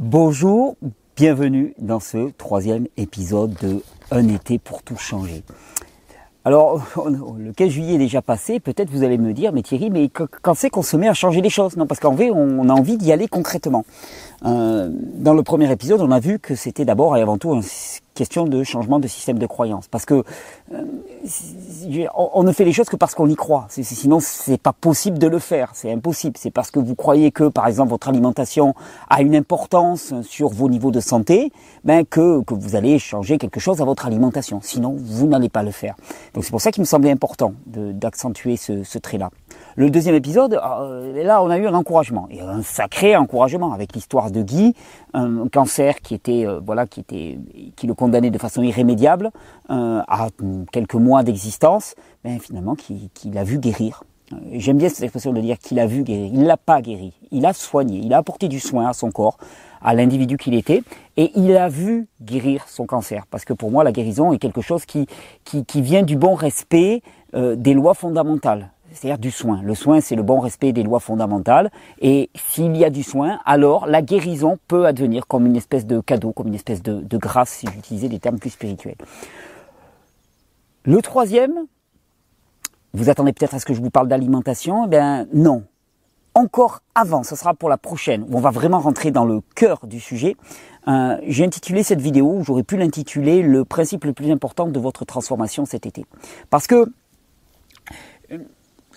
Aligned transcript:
Bonjour, 0.00 0.76
bienvenue 1.14 1.74
dans 1.78 2.00
ce 2.00 2.30
troisième 2.38 2.86
épisode 2.96 3.52
de 3.60 3.82
Un 4.10 4.28
été 4.28 4.58
pour 4.58 4.82
tout 4.82 4.96
changer. 4.96 5.42
Alors, 6.46 6.82
le 7.38 7.52
15 7.52 7.68
juillet 7.68 7.94
est 7.96 7.98
déjà 7.98 8.22
passé, 8.22 8.60
peut-être 8.60 8.88
vous 8.88 9.04
allez 9.04 9.18
me 9.18 9.34
dire, 9.34 9.52
mais 9.52 9.60
Thierry, 9.60 9.90
mais 9.90 10.08
quand 10.08 10.54
c'est 10.54 10.70
qu'on 10.70 10.80
se 10.80 10.96
met 10.96 11.06
à 11.06 11.12
changer 11.12 11.42
les 11.42 11.50
choses? 11.50 11.76
Non, 11.76 11.86
parce 11.86 12.00
qu'en 12.00 12.14
vrai, 12.14 12.30
on 12.30 12.66
a 12.70 12.72
envie 12.72 12.96
d'y 12.96 13.12
aller 13.12 13.28
concrètement. 13.28 13.84
Euh, 14.46 14.88
dans 15.16 15.34
le 15.34 15.42
premier 15.42 15.70
épisode, 15.70 16.00
on 16.00 16.10
a 16.10 16.18
vu 16.18 16.38
que 16.38 16.54
c'était 16.54 16.86
d'abord 16.86 17.14
et 17.18 17.20
avant 17.20 17.36
tout 17.36 17.52
une 17.52 17.62
question 18.20 18.44
de 18.44 18.62
changement 18.64 18.98
de 18.98 19.08
système 19.08 19.38
de 19.38 19.46
croyance. 19.46 19.88
Parce 19.88 20.04
que 20.04 20.24
euh, 20.74 20.84
on 22.14 22.42
ne 22.42 22.52
fait 22.52 22.66
les 22.66 22.72
choses 22.74 22.90
que 22.90 22.96
parce 22.96 23.14
qu'on 23.14 23.28
y 23.28 23.34
croit. 23.34 23.66
Sinon, 23.70 24.18
c'est 24.20 24.60
pas 24.60 24.74
possible 24.74 25.18
de 25.18 25.26
le 25.26 25.38
faire. 25.38 25.70
C'est 25.72 25.90
impossible. 25.90 26.36
C'est 26.38 26.50
parce 26.50 26.70
que 26.70 26.78
vous 26.78 26.94
croyez 26.94 27.30
que, 27.30 27.44
par 27.44 27.66
exemple, 27.66 27.88
votre 27.88 28.10
alimentation 28.10 28.74
a 29.08 29.22
une 29.22 29.34
importance 29.34 30.12
sur 30.20 30.50
vos 30.50 30.68
niveaux 30.68 30.90
de 30.90 31.00
santé, 31.00 31.50
ben 31.82 32.04
que, 32.04 32.42
vous 32.50 32.76
allez 32.76 32.98
changer 32.98 33.38
quelque 33.38 33.58
chose 33.58 33.80
à 33.80 33.86
votre 33.86 34.04
alimentation. 34.04 34.60
Sinon, 34.62 34.94
vous 34.98 35.26
n'allez 35.26 35.48
pas 35.48 35.62
le 35.62 35.70
faire. 35.70 35.94
Donc 36.34 36.44
c'est 36.44 36.50
pour 36.50 36.60
ça 36.60 36.70
qu'il 36.70 36.82
me 36.82 36.86
semblait 36.86 37.10
important 37.10 37.54
d'accentuer 37.66 38.58
ce, 38.58 38.84
ce 38.84 38.98
trait-là. 38.98 39.30
Le 39.80 39.88
deuxième 39.88 40.14
épisode, 40.14 40.60
euh, 40.62 41.24
là, 41.24 41.42
on 41.42 41.48
a 41.48 41.56
eu 41.56 41.66
un 41.66 41.72
encouragement, 41.72 42.28
un 42.38 42.60
sacré 42.60 43.16
encouragement 43.16 43.72
avec 43.72 43.94
l'histoire 43.94 44.30
de 44.30 44.42
Guy, 44.42 44.74
un 45.14 45.48
cancer 45.48 46.02
qui 46.02 46.12
était, 46.12 46.46
euh, 46.46 46.60
voilà, 46.62 46.86
qui 46.86 47.00
était, 47.00 47.38
qui 47.76 47.86
le 47.86 47.94
condamnait 47.94 48.28
de 48.28 48.36
façon 48.36 48.62
irrémédiable 48.62 49.30
euh, 49.70 50.02
à 50.06 50.28
quelques 50.70 50.96
mois 50.96 51.22
d'existence, 51.22 51.94
mais 52.24 52.38
finalement, 52.40 52.74
qu'il 52.74 53.38
a 53.38 53.42
vu 53.42 53.58
guérir. 53.58 54.04
J'aime 54.52 54.76
bien 54.76 54.90
cette 54.90 55.02
expression 55.02 55.32
de 55.32 55.40
dire 55.40 55.58
qu'il 55.58 55.80
a 55.80 55.86
vu 55.86 56.02
guérir. 56.02 56.30
Il 56.34 56.44
l'a 56.44 56.58
pas 56.58 56.82
guéri, 56.82 57.14
il 57.30 57.46
a 57.46 57.54
soigné, 57.54 58.00
il 58.04 58.12
a 58.12 58.18
apporté 58.18 58.48
du 58.48 58.60
soin 58.60 58.86
à 58.86 58.92
son 58.92 59.10
corps, 59.10 59.38
à 59.80 59.94
l'individu 59.94 60.36
qu'il 60.36 60.52
était, 60.52 60.82
et 61.16 61.32
il 61.36 61.56
a 61.56 61.70
vu 61.70 62.06
guérir 62.20 62.68
son 62.68 62.84
cancer. 62.84 63.24
Parce 63.30 63.46
que 63.46 63.54
pour 63.54 63.70
moi, 63.70 63.82
la 63.82 63.92
guérison 63.92 64.34
est 64.34 64.38
quelque 64.38 64.60
chose 64.60 64.84
qui, 64.84 65.06
qui, 65.44 65.64
qui 65.64 65.80
vient 65.80 66.02
du 66.02 66.16
bon 66.16 66.34
respect 66.34 67.00
des 67.32 67.74
lois 67.74 67.94
fondamentales 67.94 68.72
c'est-à-dire 68.92 69.18
du 69.18 69.30
soin. 69.30 69.60
Le 69.62 69.74
soin, 69.74 70.00
c'est 70.00 70.16
le 70.16 70.22
bon 70.22 70.40
respect 70.40 70.72
des 70.72 70.82
lois 70.82 71.00
fondamentales. 71.00 71.70
Et 72.00 72.30
s'il 72.34 72.76
y 72.76 72.84
a 72.84 72.90
du 72.90 73.02
soin, 73.02 73.40
alors 73.44 73.86
la 73.86 74.02
guérison 74.02 74.58
peut 74.68 74.86
advenir 74.86 75.26
comme 75.26 75.46
une 75.46 75.56
espèce 75.56 75.86
de 75.86 76.00
cadeau, 76.00 76.32
comme 76.32 76.48
une 76.48 76.54
espèce 76.54 76.82
de, 76.82 77.16
grâce, 77.16 77.50
si 77.50 77.66
j'utilisais 77.72 78.08
des 78.08 78.18
termes 78.18 78.38
plus 78.38 78.50
spirituels. 78.50 78.96
Le 80.84 81.00
troisième, 81.02 81.66
vous 82.94 83.10
attendez 83.10 83.32
peut-être 83.32 83.54
à 83.54 83.58
ce 83.58 83.66
que 83.66 83.74
je 83.74 83.80
vous 83.80 83.90
parle 83.90 84.08
d'alimentation. 84.08 84.86
Eh 84.86 84.88
bien, 84.88 85.26
non. 85.32 85.64
Encore 86.34 86.80
avant, 86.94 87.22
ce 87.24 87.34
sera 87.34 87.54
pour 87.54 87.68
la 87.68 87.76
prochaine, 87.76 88.24
où 88.28 88.36
on 88.36 88.40
va 88.40 88.50
vraiment 88.50 88.78
rentrer 88.78 89.10
dans 89.10 89.24
le 89.24 89.40
cœur 89.56 89.86
du 89.86 89.98
sujet. 89.98 90.36
Euh, 90.88 91.18
j'ai 91.26 91.44
intitulé 91.44 91.82
cette 91.82 92.00
vidéo, 92.00 92.40
j'aurais 92.42 92.62
pu 92.62 92.76
l'intituler 92.76 93.42
Le 93.42 93.64
principe 93.64 94.04
le 94.04 94.12
plus 94.12 94.30
important 94.30 94.68
de 94.68 94.78
votre 94.78 95.04
transformation 95.04 95.66
cet 95.66 95.86
été. 95.86 96.06
Parce 96.48 96.66
que 96.68 96.86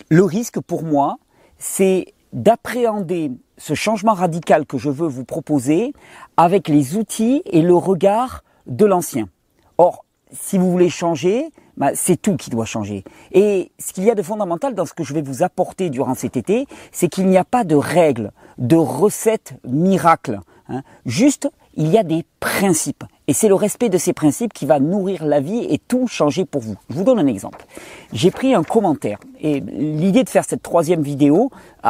le 0.09 0.23
risque 0.23 0.59
pour 0.59 0.83
moi, 0.83 1.17
c'est 1.57 2.13
d'appréhender 2.33 3.31
ce 3.57 3.73
changement 3.73 4.13
radical 4.13 4.65
que 4.65 4.77
je 4.77 4.89
veux 4.89 5.07
vous 5.07 5.23
proposer 5.23 5.93
avec 6.37 6.67
les 6.67 6.95
outils 6.95 7.43
et 7.45 7.61
le 7.61 7.75
regard 7.75 8.43
de 8.65 8.85
l'ancien. 8.85 9.29
Or, 9.77 10.05
si 10.31 10.57
vous 10.57 10.71
voulez 10.71 10.89
changer, 10.89 11.49
bah, 11.77 11.91
c'est 11.95 12.21
tout 12.21 12.35
qui 12.35 12.49
doit 12.49 12.65
changer. 12.65 13.03
Et 13.31 13.71
ce 13.79 13.93
qu'il 13.93 14.03
y 14.03 14.11
a 14.11 14.15
de 14.15 14.21
fondamental 14.21 14.75
dans 14.75 14.85
ce 14.85 14.93
que 14.93 15.03
je 15.03 15.13
vais 15.13 15.21
vous 15.21 15.43
apporter 15.43 15.89
durant 15.89 16.15
cet 16.15 16.37
été, 16.37 16.67
c'est 16.91 17.07
qu'il 17.07 17.27
n'y 17.27 17.37
a 17.37 17.43
pas 17.43 17.63
de 17.63 17.75
règles, 17.75 18.31
de 18.57 18.75
recettes 18.75 19.53
miracles. 19.63 20.39
Hein. 20.69 20.83
Juste, 21.05 21.49
il 21.75 21.87
y 21.89 21.97
a 21.97 22.03
des 22.03 22.25
principes. 22.39 23.03
Et 23.27 23.33
c'est 23.33 23.47
le 23.47 23.55
respect 23.55 23.89
de 23.89 23.97
ces 23.97 24.13
principes 24.13 24.53
qui 24.53 24.65
va 24.65 24.79
nourrir 24.79 25.25
la 25.25 25.39
vie 25.39 25.65
et 25.69 25.79
tout 25.79 26.07
changer 26.07 26.45
pour 26.45 26.61
vous. 26.61 26.75
Je 26.89 26.95
vous 26.95 27.03
donne 27.03 27.19
un 27.19 27.27
exemple. 27.27 27.65
J'ai 28.11 28.31
pris 28.31 28.53
un 28.53 28.63
commentaire. 28.63 29.19
Et 29.39 29.61
l'idée 29.61 30.23
de 30.23 30.29
faire 30.29 30.43
cette 30.43 30.61
troisième 30.61 31.01
vidéo, 31.01 31.49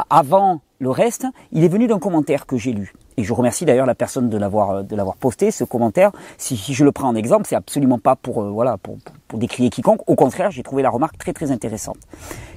avant 0.09 0.61
le 0.79 0.89
reste, 0.89 1.25
il 1.51 1.63
est 1.63 1.69
venu 1.69 1.87
d'un 1.87 1.99
commentaire 1.99 2.45
que 2.45 2.57
j'ai 2.57 2.73
lu 2.73 2.93
et 3.17 3.23
je 3.23 3.33
remercie 3.33 3.65
d'ailleurs 3.65 3.85
la 3.85 3.95
personne 3.95 4.29
de 4.29 4.37
l'avoir 4.37 4.71
euh, 4.71 4.83
de 4.83 4.95
l'avoir 4.95 5.15
posté 5.15 5.51
ce 5.51 5.63
commentaire. 5.63 6.11
Si, 6.37 6.55
je 6.55 6.83
le 6.83 6.91
prends 6.91 7.09
en 7.09 7.15
exemple, 7.15 7.45
c'est 7.47 7.55
absolument 7.55 7.99
pas 7.99 8.15
pour 8.15 8.41
euh, 8.41 8.49
voilà 8.49 8.77
pour, 8.77 8.97
pour, 9.33 9.39
décrier 9.39 9.69
quiconque. 9.69 10.01
Au 10.07 10.15
contraire, 10.15 10.51
j'ai 10.51 10.63
trouvé 10.63 10.83
la 10.83 10.89
remarque 10.89 11.17
très 11.17 11.33
très 11.33 11.51
intéressante. 11.51 11.97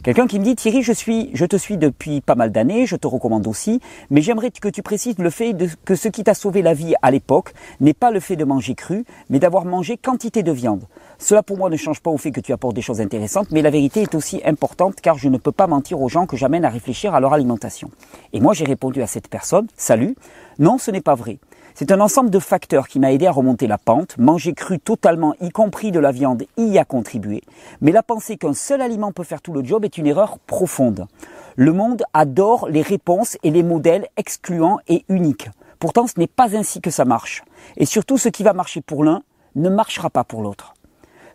Quelqu'un 0.02 0.26
qui 0.26 0.38
me 0.38 0.44
dit 0.44 0.54
Thierry, 0.54 0.82
je 0.82 0.92
suis 0.92 1.30
je 1.32 1.44
te 1.44 1.56
suis 1.56 1.78
depuis 1.78 2.20
pas 2.20 2.34
mal 2.34 2.52
d'années, 2.52 2.86
je 2.86 2.96
te 2.96 3.06
recommande 3.06 3.46
aussi, 3.46 3.80
mais 4.10 4.20
j'aimerais 4.20 4.50
que 4.50 4.68
tu 4.68 4.82
précises 4.82 5.18
le 5.18 5.30
fait 5.30 5.54
que 5.84 5.94
ce 5.94 6.08
qui 6.08 6.22
t'a 6.22 6.34
sauvé 6.34 6.62
la 6.62 6.74
vie 6.74 6.94
à 7.02 7.10
l'époque 7.10 7.54
n'est 7.80 7.94
pas 7.94 8.10
le 8.10 8.20
fait 8.20 8.36
de 8.36 8.44
manger 8.44 8.74
cru, 8.74 9.04
mais 9.30 9.38
d'avoir 9.38 9.64
mangé 9.64 9.96
quantité 9.96 10.42
de 10.42 10.52
viande. 10.52 10.84
Cela 11.18 11.42
pour 11.42 11.56
moi 11.56 11.70
ne 11.70 11.76
change 11.76 12.00
pas 12.00 12.10
au 12.10 12.18
fait 12.18 12.30
que 12.30 12.40
tu 12.40 12.52
apportes 12.52 12.74
des 12.74 12.82
choses 12.82 13.00
intéressantes, 13.00 13.50
mais 13.50 13.62
la 13.62 13.70
vérité 13.70 14.02
est 14.02 14.14
aussi 14.14 14.42
importante 14.44 15.00
car 15.00 15.16
je 15.16 15.28
ne 15.28 15.38
peux 15.38 15.52
pas 15.52 15.66
mentir 15.66 16.00
aux 16.00 16.08
gens 16.08 16.26
que 16.26 16.36
j'amène 16.36 16.64
à 16.64 16.68
réfléchir 16.68 17.14
à 17.14 17.20
leur 17.20 17.32
alimentation. 17.32 17.90
Et 18.32 18.40
moi 18.40 18.52
j'ai 18.52 18.64
répondu 18.64 19.02
à 19.02 19.06
cette 19.06 19.28
personne, 19.28 19.66
salut, 19.76 20.14
non 20.58 20.78
ce 20.78 20.90
n'est 20.90 21.00
pas 21.00 21.14
vrai. 21.14 21.38
C'est 21.78 21.92
un 21.92 22.00
ensemble 22.00 22.30
de 22.30 22.38
facteurs 22.38 22.88
qui 22.88 22.98
m'a 22.98 23.12
aidé 23.12 23.26
à 23.26 23.30
remonter 23.30 23.66
la 23.66 23.76
pente. 23.76 24.16
Manger 24.16 24.54
cru 24.54 24.78
totalement, 24.78 25.34
y 25.42 25.50
compris 25.50 25.92
de 25.92 26.00
la 26.00 26.10
viande, 26.10 26.44
y 26.56 26.78
a 26.78 26.86
contribué. 26.86 27.42
Mais 27.82 27.92
la 27.92 28.02
pensée 28.02 28.38
qu'un 28.38 28.54
seul 28.54 28.80
aliment 28.80 29.12
peut 29.12 29.24
faire 29.24 29.42
tout 29.42 29.52
le 29.52 29.62
job 29.62 29.84
est 29.84 29.98
une 29.98 30.06
erreur 30.06 30.38
profonde. 30.38 31.06
Le 31.54 31.74
monde 31.74 32.04
adore 32.14 32.66
les 32.70 32.80
réponses 32.80 33.36
et 33.42 33.50
les 33.50 33.62
modèles 33.62 34.06
excluants 34.16 34.78
et 34.88 35.04
uniques. 35.10 35.50
Pourtant, 35.78 36.06
ce 36.06 36.18
n'est 36.18 36.26
pas 36.26 36.56
ainsi 36.56 36.80
que 36.80 36.90
ça 36.90 37.04
marche. 37.04 37.44
Et 37.76 37.84
surtout, 37.84 38.16
ce 38.16 38.30
qui 38.30 38.42
va 38.42 38.54
marcher 38.54 38.80
pour 38.80 39.04
l'un 39.04 39.22
ne 39.54 39.68
marchera 39.68 40.08
pas 40.08 40.24
pour 40.24 40.40
l'autre. 40.40 40.75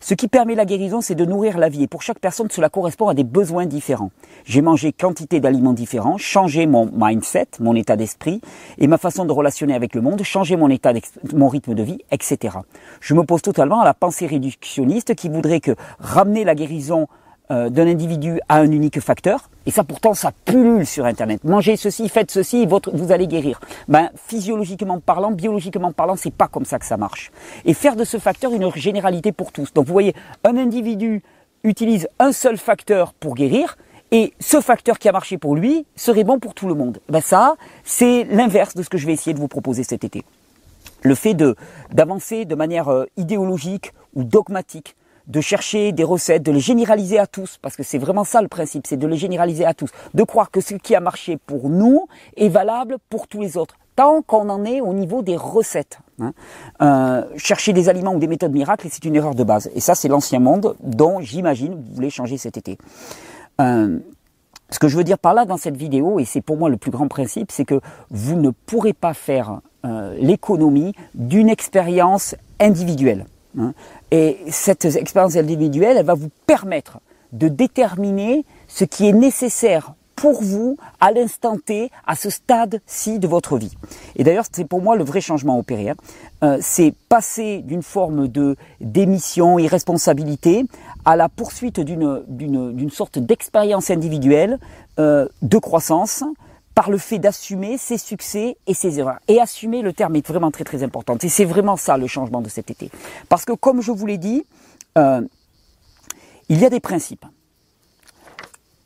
Ce 0.03 0.15
qui 0.15 0.27
permet 0.27 0.55
la 0.55 0.65
guérison, 0.65 0.99
c'est 0.99 1.13
de 1.13 1.25
nourrir 1.25 1.59
la 1.59 1.69
vie. 1.69 1.83
Et 1.83 1.87
pour 1.87 2.01
chaque 2.01 2.17
personne, 2.17 2.49
cela 2.49 2.69
correspond 2.69 3.07
à 3.07 3.13
des 3.13 3.23
besoins 3.23 3.67
différents. 3.67 4.09
J'ai 4.45 4.63
mangé 4.63 4.93
quantité 4.93 5.39
d'aliments 5.39 5.73
différents, 5.73 6.17
changé 6.17 6.65
mon 6.65 6.89
mindset, 6.91 7.45
mon 7.59 7.75
état 7.75 7.95
d'esprit 7.95 8.41
et 8.79 8.87
ma 8.87 8.97
façon 8.97 9.25
de 9.25 9.31
relationner 9.31 9.75
avec 9.75 9.93
le 9.93 10.01
monde, 10.01 10.23
changé 10.23 10.55
mon 10.55 10.69
état, 10.69 10.91
mon 11.35 11.49
rythme 11.49 11.75
de 11.75 11.83
vie, 11.83 11.99
etc. 12.09 12.57
Je 12.99 13.13
me 13.13 13.21
pose 13.21 13.43
totalement 13.43 13.79
à 13.79 13.85
la 13.85 13.93
pensée 13.93 14.25
réductionniste 14.25 15.13
qui 15.13 15.29
voudrait 15.29 15.59
que 15.59 15.75
ramener 15.99 16.45
la 16.45 16.55
guérison 16.55 17.07
d'un 17.69 17.87
individu 17.87 18.39
à 18.47 18.57
un 18.57 18.71
unique 18.71 18.99
facteur. 18.99 19.49
Et 19.65 19.71
ça, 19.71 19.83
pourtant, 19.83 20.13
ça 20.13 20.31
pullule 20.45 20.85
sur 20.85 21.05
Internet. 21.05 21.43
Mangez 21.43 21.75
ceci, 21.75 22.07
faites 22.09 22.31
ceci, 22.31 22.65
votre, 22.65 22.95
vous 22.95 23.11
allez 23.11 23.27
guérir. 23.27 23.59
Ben, 23.87 24.09
physiologiquement 24.15 24.99
parlant, 24.99 25.31
biologiquement 25.31 25.91
parlant, 25.91 26.15
c'est 26.15 26.33
pas 26.33 26.47
comme 26.47 26.65
ça 26.65 26.79
que 26.79 26.85
ça 26.85 26.97
marche. 26.97 27.31
Et 27.65 27.73
faire 27.73 27.95
de 27.95 28.03
ce 28.03 28.17
facteur 28.17 28.53
une 28.53 28.71
généralité 28.75 29.31
pour 29.31 29.51
tous. 29.51 29.73
Donc, 29.73 29.85
vous 29.85 29.93
voyez, 29.93 30.15
un 30.43 30.57
individu 30.57 31.21
utilise 31.63 32.07
un 32.19 32.31
seul 32.31 32.57
facteur 32.57 33.13
pour 33.13 33.35
guérir, 33.35 33.77
et 34.11 34.33
ce 34.39 34.59
facteur 34.59 34.99
qui 34.99 35.07
a 35.07 35.13
marché 35.13 35.37
pour 35.37 35.55
lui 35.55 35.85
serait 35.95 36.25
bon 36.25 36.37
pour 36.37 36.53
tout 36.53 36.67
le 36.67 36.73
monde. 36.73 36.99
Ben 37.07 37.21
ça, 37.21 37.55
c'est 37.83 38.25
l'inverse 38.25 38.75
de 38.75 38.83
ce 38.83 38.89
que 38.89 38.97
je 38.97 39.07
vais 39.07 39.13
essayer 39.13 39.33
de 39.33 39.39
vous 39.39 39.47
proposer 39.47 39.83
cet 39.83 40.03
été. 40.03 40.23
Le 41.01 41.15
fait 41.15 41.33
de 41.33 41.55
d'avancer 41.91 42.45
de 42.45 42.55
manière 42.55 42.89
euh, 42.89 43.05
idéologique 43.15 43.93
ou 44.13 44.23
dogmatique 44.23 44.95
de 45.31 45.39
chercher 45.39 45.93
des 45.93 46.03
recettes, 46.03 46.43
de 46.43 46.51
les 46.51 46.59
généraliser 46.59 47.17
à 47.17 47.25
tous, 47.25 47.57
parce 47.61 47.77
que 47.77 47.83
c'est 47.83 47.97
vraiment 47.97 48.25
ça 48.25 48.41
le 48.41 48.49
principe, 48.49 48.85
c'est 48.85 48.97
de 48.97 49.07
les 49.07 49.15
généraliser 49.15 49.65
à 49.65 49.73
tous, 49.73 49.89
de 50.13 50.23
croire 50.23 50.51
que 50.51 50.59
ce 50.59 50.75
qui 50.75 50.93
a 50.93 50.99
marché 50.99 51.37
pour 51.37 51.69
nous 51.69 52.07
est 52.35 52.49
valable 52.49 52.97
pour 53.09 53.27
tous 53.27 53.39
les 53.39 53.55
autres, 53.55 53.75
tant 53.95 54.21
qu'on 54.21 54.49
en 54.49 54.65
est 54.65 54.81
au 54.81 54.93
niveau 54.93 55.21
des 55.21 55.37
recettes. 55.37 55.99
Hein. 56.19 56.33
Euh, 56.81 57.23
chercher 57.37 57.71
des 57.71 57.87
aliments 57.87 58.13
ou 58.13 58.19
des 58.19 58.27
méthodes 58.27 58.51
miracles, 58.51 58.87
c'est 58.91 59.05
une 59.05 59.15
erreur 59.15 59.33
de 59.33 59.43
base. 59.45 59.71
Et 59.73 59.79
ça, 59.79 59.95
c'est 59.95 60.09
l'ancien 60.09 60.39
monde 60.39 60.75
dont 60.83 61.21
j'imagine 61.21 61.75
vous 61.75 61.95
voulez 61.95 62.09
changer 62.09 62.37
cet 62.37 62.57
été. 62.57 62.77
Euh, 63.61 63.99
ce 64.69 64.79
que 64.79 64.89
je 64.89 64.97
veux 64.97 65.03
dire 65.05 65.17
par 65.17 65.33
là 65.33 65.45
dans 65.45 65.57
cette 65.57 65.77
vidéo, 65.77 66.19
et 66.19 66.25
c'est 66.25 66.41
pour 66.41 66.57
moi 66.57 66.69
le 66.69 66.77
plus 66.77 66.91
grand 66.91 67.07
principe, 67.07 67.51
c'est 67.51 67.65
que 67.65 67.79
vous 68.09 68.35
ne 68.35 68.49
pourrez 68.49 68.93
pas 68.93 69.13
faire 69.13 69.61
euh, 69.85 70.13
l'économie 70.19 70.93
d'une 71.15 71.49
expérience 71.49 72.35
individuelle. 72.59 73.25
Hein. 73.59 73.73
Et 74.11 74.37
cette 74.49 74.85
expérience 74.85 75.35
individuelle, 75.35 75.97
elle 75.97 76.05
va 76.05 76.13
vous 76.13 76.29
permettre 76.45 76.99
de 77.31 77.47
déterminer 77.47 78.45
ce 78.67 78.83
qui 78.83 79.07
est 79.07 79.13
nécessaire 79.13 79.93
pour 80.15 80.43
vous 80.43 80.77
à 80.99 81.11
l'instant 81.11 81.57
T, 81.57 81.89
à 82.05 82.15
ce 82.15 82.29
stade-ci 82.29 83.17
de 83.17 83.27
votre 83.27 83.57
vie. 83.57 83.75
Et 84.15 84.23
d'ailleurs, 84.23 84.45
c'est 84.51 84.65
pour 84.65 84.79
moi 84.79 84.95
le 84.95 85.03
vrai 85.03 85.19
changement 85.19 85.57
opéré. 85.57 85.89
Hein. 85.89 85.95
Euh, 86.43 86.57
c'est 86.61 86.93
passer 87.09 87.63
d'une 87.65 87.81
forme 87.81 88.27
de 88.27 88.55
démission, 88.79 89.57
irresponsabilité, 89.57 90.65
à 91.05 91.15
la 91.15 91.27
poursuite 91.27 91.79
d'une 91.79 92.91
sorte 92.91 93.17
d'expérience 93.17 93.89
individuelle 93.89 94.59
euh, 94.99 95.27
de 95.41 95.57
croissance, 95.57 96.23
par 96.75 96.89
le 96.89 96.97
fait 96.97 97.19
d'assumer 97.19 97.77
ses 97.77 97.97
succès 97.97 98.57
et 98.67 98.73
ses 98.73 98.99
erreurs. 98.99 99.19
Et 99.27 99.39
assumer, 99.39 99.81
le 99.81 99.93
terme 99.93 100.15
est 100.15 100.27
vraiment 100.27 100.51
très 100.51 100.63
très 100.63 100.83
important. 100.83 101.17
Et 101.21 101.29
c'est 101.29 101.45
vraiment 101.45 101.77
ça 101.77 101.97
le 101.97 102.07
changement 102.07 102.41
de 102.41 102.49
cet 102.49 102.71
été. 102.71 102.89
Parce 103.29 103.45
que 103.45 103.53
comme 103.53 103.81
je 103.81 103.91
vous 103.91 104.05
l'ai 104.05 104.17
dit, 104.17 104.45
euh, 104.97 105.21
il 106.49 106.59
y 106.59 106.65
a 106.65 106.69
des 106.69 106.79
principes. 106.79 107.25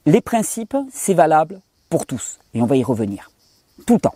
Les 0.05 0.21
principes, 0.21 0.77
c'est 0.91 1.13
valable 1.13 1.61
pour 1.89 2.05
tous. 2.05 2.39
Et 2.53 2.61
on 2.61 2.65
va 2.65 2.75
y 2.75 2.83
revenir. 2.83 3.31
Tout 3.85 3.95
le 3.95 3.99
temps. 3.99 4.15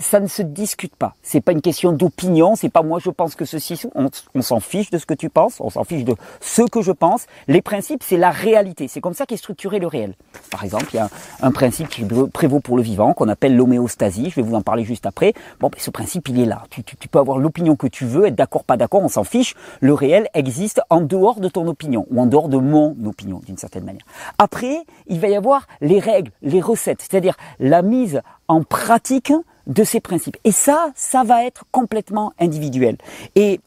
Ça 0.00 0.18
ne 0.18 0.26
se 0.26 0.42
discute 0.42 0.96
pas. 0.96 1.14
C'est 1.22 1.40
pas 1.40 1.52
une 1.52 1.60
question 1.60 1.92
d'opinion, 1.92 2.56
c'est 2.56 2.70
pas 2.70 2.82
moi 2.82 2.98
je 3.02 3.10
pense 3.10 3.34
que 3.34 3.44
ceci, 3.44 3.80
on, 3.94 4.42
s'en 4.42 4.60
fiche 4.60 4.90
de 4.90 4.98
ce 4.98 5.06
que 5.06 5.14
tu 5.14 5.28
penses, 5.28 5.60
on 5.60 5.70
s'en 5.70 5.84
fiche 5.84 6.04
de 6.04 6.16
ce 6.40 6.62
que 6.62 6.82
je 6.82 6.92
pense. 6.92 7.26
Les 7.46 7.62
principes, 7.62 8.02
c'est 8.02 8.16
la 8.16 8.30
réalité. 8.30 8.88
C'est 8.88 9.00
comme 9.00 9.14
ça 9.14 9.26
qu'est 9.26 9.36
structuré 9.36 9.78
le 9.78 9.86
réel. 9.86 10.14
Par 10.50 10.64
exemple, 10.64 10.86
il 10.92 10.96
y 10.96 11.00
a 11.00 11.08
un, 11.42 11.52
principe 11.52 11.88
qui 11.88 12.04
prévaut 12.32 12.60
pour 12.60 12.76
le 12.76 12.82
vivant, 12.82 13.12
qu'on 13.12 13.28
appelle 13.28 13.56
l'homéostasie. 13.56 14.30
Je 14.30 14.36
vais 14.36 14.42
vous 14.42 14.54
en 14.54 14.62
parler 14.62 14.84
juste 14.84 15.04
après. 15.04 15.34
Bon, 15.60 15.68
ben, 15.68 15.78
ce 15.78 15.90
principe, 15.90 16.28
il 16.28 16.40
est 16.40 16.46
là. 16.46 16.62
Tu 16.70 17.08
peux 17.08 17.18
avoir 17.18 17.38
l'opinion 17.38 17.76
que 17.76 17.86
tu 17.86 18.06
veux, 18.06 18.26
être 18.26 18.34
d'accord, 18.34 18.64
pas 18.64 18.76
d'accord, 18.76 19.02
on 19.02 19.08
s'en 19.08 19.24
fiche. 19.24 19.54
Le 19.80 19.92
réel 19.92 20.28
existe 20.32 20.80
en 20.88 21.02
dehors 21.02 21.40
de 21.40 21.48
ton 21.48 21.66
opinion, 21.68 22.06
ou 22.10 22.20
en 22.20 22.26
dehors 22.26 22.48
de 22.48 22.56
mon 22.56 22.96
opinion, 23.04 23.40
d'une 23.44 23.58
certaine 23.58 23.84
manière. 23.84 24.04
Après, 24.38 24.84
il 25.06 25.20
va 25.20 25.28
y 25.28 25.36
avoir 25.36 25.66
les 25.80 26.00
règles, 26.00 26.30
les 26.42 26.60
recettes, 26.60 27.02
c'est-à-dire 27.02 27.36
la 27.58 27.82
mise 27.82 28.22
en 28.48 28.62
pratique 28.62 29.32
de 29.70 29.84
ces 29.84 30.00
principes. 30.00 30.36
Et 30.44 30.52
ça, 30.52 30.90
ça 30.94 31.24
va 31.24 31.44
être 31.46 31.64
complètement 31.70 32.32
individuel. 32.38 32.98
Et 33.36 33.60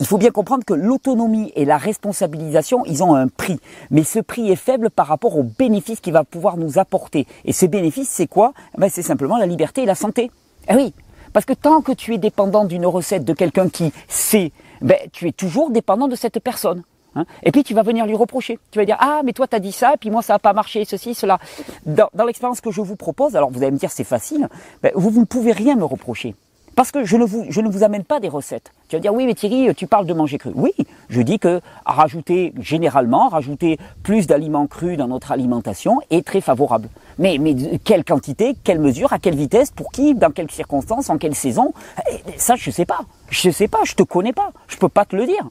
il 0.00 0.06
faut 0.06 0.16
bien 0.16 0.30
comprendre 0.30 0.64
que 0.64 0.72
l'autonomie 0.72 1.52
et 1.56 1.66
la 1.66 1.76
responsabilisation, 1.76 2.86
ils 2.86 3.02
ont 3.02 3.14
un 3.14 3.28
prix. 3.28 3.60
Mais 3.90 4.02
ce 4.02 4.18
prix 4.18 4.50
est 4.50 4.56
faible 4.56 4.88
par 4.88 5.06
rapport 5.06 5.36
au 5.36 5.42
bénéfice 5.42 6.00
qu'il 6.00 6.14
va 6.14 6.24
pouvoir 6.24 6.56
nous 6.56 6.78
apporter. 6.78 7.26
Et 7.44 7.52
ce 7.52 7.66
bénéfice, 7.66 8.08
c'est 8.08 8.26
quoi? 8.26 8.54
Eh 8.74 8.80
ben, 8.80 8.88
C'est 8.88 9.02
simplement 9.02 9.36
la 9.36 9.44
liberté 9.44 9.82
et 9.82 9.86
la 9.86 9.94
santé. 9.94 10.30
Eh 10.70 10.74
oui, 10.74 10.94
parce 11.34 11.44
que 11.44 11.52
tant 11.52 11.82
que 11.82 11.92
tu 11.92 12.14
es 12.14 12.18
dépendant 12.18 12.64
d'une 12.64 12.86
recette 12.86 13.24
de 13.24 13.34
quelqu'un 13.34 13.68
qui 13.68 13.92
sait, 14.08 14.52
ben, 14.80 14.96
tu 15.12 15.28
es 15.28 15.32
toujours 15.32 15.70
dépendant 15.70 16.08
de 16.08 16.16
cette 16.16 16.40
personne. 16.40 16.82
Hein. 17.16 17.24
et 17.42 17.50
puis 17.50 17.64
tu 17.64 17.74
vas 17.74 17.82
venir 17.82 18.06
lui 18.06 18.14
reprocher. 18.14 18.58
Tu 18.70 18.78
vas 18.78 18.84
dire 18.84 18.96
ah 19.00 19.22
mais 19.24 19.32
toi 19.32 19.46
t'as 19.46 19.58
dit 19.58 19.72
ça, 19.72 19.94
et 19.94 19.96
puis 19.96 20.10
moi 20.10 20.22
ça 20.22 20.34
n'a 20.34 20.38
pas 20.38 20.52
marché, 20.52 20.84
ceci, 20.84 21.14
cela. 21.14 21.38
Dans, 21.86 22.08
l'expérience 22.24 22.60
que 22.60 22.70
je 22.70 22.80
vous 22.80 22.96
propose, 22.96 23.36
alors 23.36 23.50
vous 23.50 23.62
allez 23.62 23.72
me 23.72 23.78
dire 23.78 23.90
c'est 23.90 24.04
facile, 24.04 24.48
ben, 24.82 24.92
vous, 24.94 25.10
vous 25.10 25.20
ne 25.20 25.26
pouvez 25.26 25.52
rien 25.52 25.76
me 25.76 25.84
reprocher. 25.84 26.34
Parce 26.76 26.92
que 26.92 27.04
je 27.04 27.16
ne, 27.16 27.24
vous, 27.24 27.44
je 27.48 27.60
ne 27.60 27.68
vous 27.68 27.82
amène 27.82 28.04
pas 28.04 28.20
des 28.20 28.28
recettes. 28.28 28.72
Tu 28.88 28.96
vas 28.96 29.00
dire, 29.00 29.12
oui, 29.12 29.26
mais 29.26 29.34
Thierry, 29.34 29.74
tu 29.74 29.86
parles 29.86 30.06
de 30.06 30.14
manger 30.14 30.38
cru. 30.38 30.52
Oui, 30.54 30.72
je 31.08 31.20
dis 31.20 31.38
que 31.38 31.60
rajouter, 31.84 32.54
généralement, 32.58 33.28
rajouter 33.28 33.78
plus 34.02 34.26
d'aliments 34.26 34.66
crus 34.66 34.96
dans 34.96 35.08
notre 35.08 35.32
alimentation 35.32 36.00
est 36.10 36.26
très 36.26 36.40
favorable. 36.40 36.88
Mais, 37.18 37.38
mais 37.38 37.54
quelle 37.84 38.04
quantité, 38.04 38.56
quelle 38.64 38.78
mesure, 38.78 39.12
à 39.12 39.18
quelle 39.18 39.34
vitesse, 39.34 39.70
pour 39.70 39.92
qui, 39.92 40.14
dans 40.14 40.30
quelles 40.30 40.50
circonstances, 40.50 41.10
en 41.10 41.18
quelle 41.18 41.34
saison 41.34 41.74
eh, 42.10 42.38
Ça, 42.38 42.56
je 42.56 42.70
ne 42.70 42.74
sais 42.74 42.86
pas. 42.86 43.00
Je 43.28 43.48
ne 43.48 43.52
sais 43.52 43.68
pas, 43.68 43.80
je 43.84 43.94
te 43.94 44.02
connais 44.02 44.32
pas. 44.32 44.50
Je 44.68 44.76
peux 44.76 44.88
pas 44.88 45.04
te 45.04 45.16
le 45.16 45.26
dire. 45.26 45.50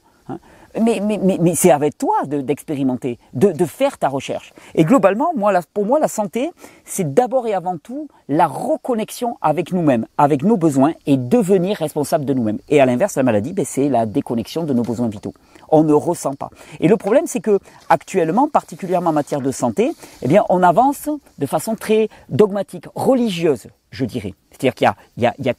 Mais, 0.78 1.00
mais, 1.02 1.18
mais, 1.20 1.38
mais 1.40 1.54
c'est 1.54 1.70
avec 1.70 1.98
toi 1.98 2.24
d'expérimenter, 2.26 3.18
de, 3.32 3.50
de, 3.50 3.64
faire 3.64 3.98
ta 3.98 4.08
recherche. 4.08 4.52
Et 4.74 4.84
globalement, 4.84 5.32
moi, 5.34 5.52
pour 5.74 5.84
moi, 5.84 5.98
la 5.98 6.06
santé, 6.06 6.50
c'est 6.84 7.12
d'abord 7.12 7.46
et 7.48 7.54
avant 7.54 7.76
tout 7.76 8.08
la 8.28 8.46
reconnexion 8.46 9.36
avec 9.42 9.72
nous-mêmes, 9.72 10.06
avec 10.16 10.42
nos 10.44 10.56
besoins 10.56 10.92
et 11.06 11.16
devenir 11.16 11.76
responsable 11.78 12.24
de 12.24 12.34
nous-mêmes. 12.34 12.58
Et 12.68 12.80
à 12.80 12.86
l'inverse, 12.86 13.16
la 13.16 13.24
maladie, 13.24 13.52
ben, 13.52 13.64
c'est 13.64 13.88
la 13.88 14.06
déconnexion 14.06 14.64
de 14.64 14.72
nos 14.72 14.82
besoins 14.82 15.08
vitaux. 15.08 15.34
On 15.70 15.82
ne 15.82 15.92
ressent 15.92 16.34
pas. 16.34 16.50
Et 16.78 16.86
le 16.86 16.96
problème, 16.96 17.26
c'est 17.26 17.40
que 17.40 17.58
actuellement, 17.88 18.48
particulièrement 18.48 19.10
en 19.10 19.14
matière 19.14 19.40
de 19.40 19.50
santé, 19.50 19.92
eh 20.22 20.28
bien, 20.28 20.44
on 20.48 20.62
avance 20.62 21.08
de 21.38 21.46
façon 21.46 21.74
très 21.74 22.08
dogmatique, 22.28 22.86
religieuse, 22.94 23.66
je 23.90 24.04
dirais. 24.04 24.34
C'est-à-dire 24.50 24.74
qu'il 24.74 24.88
y 25.16 25.26
y, 25.26 25.44
y 25.44 25.50
a 25.50 25.54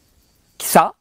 ça, 0.57 0.93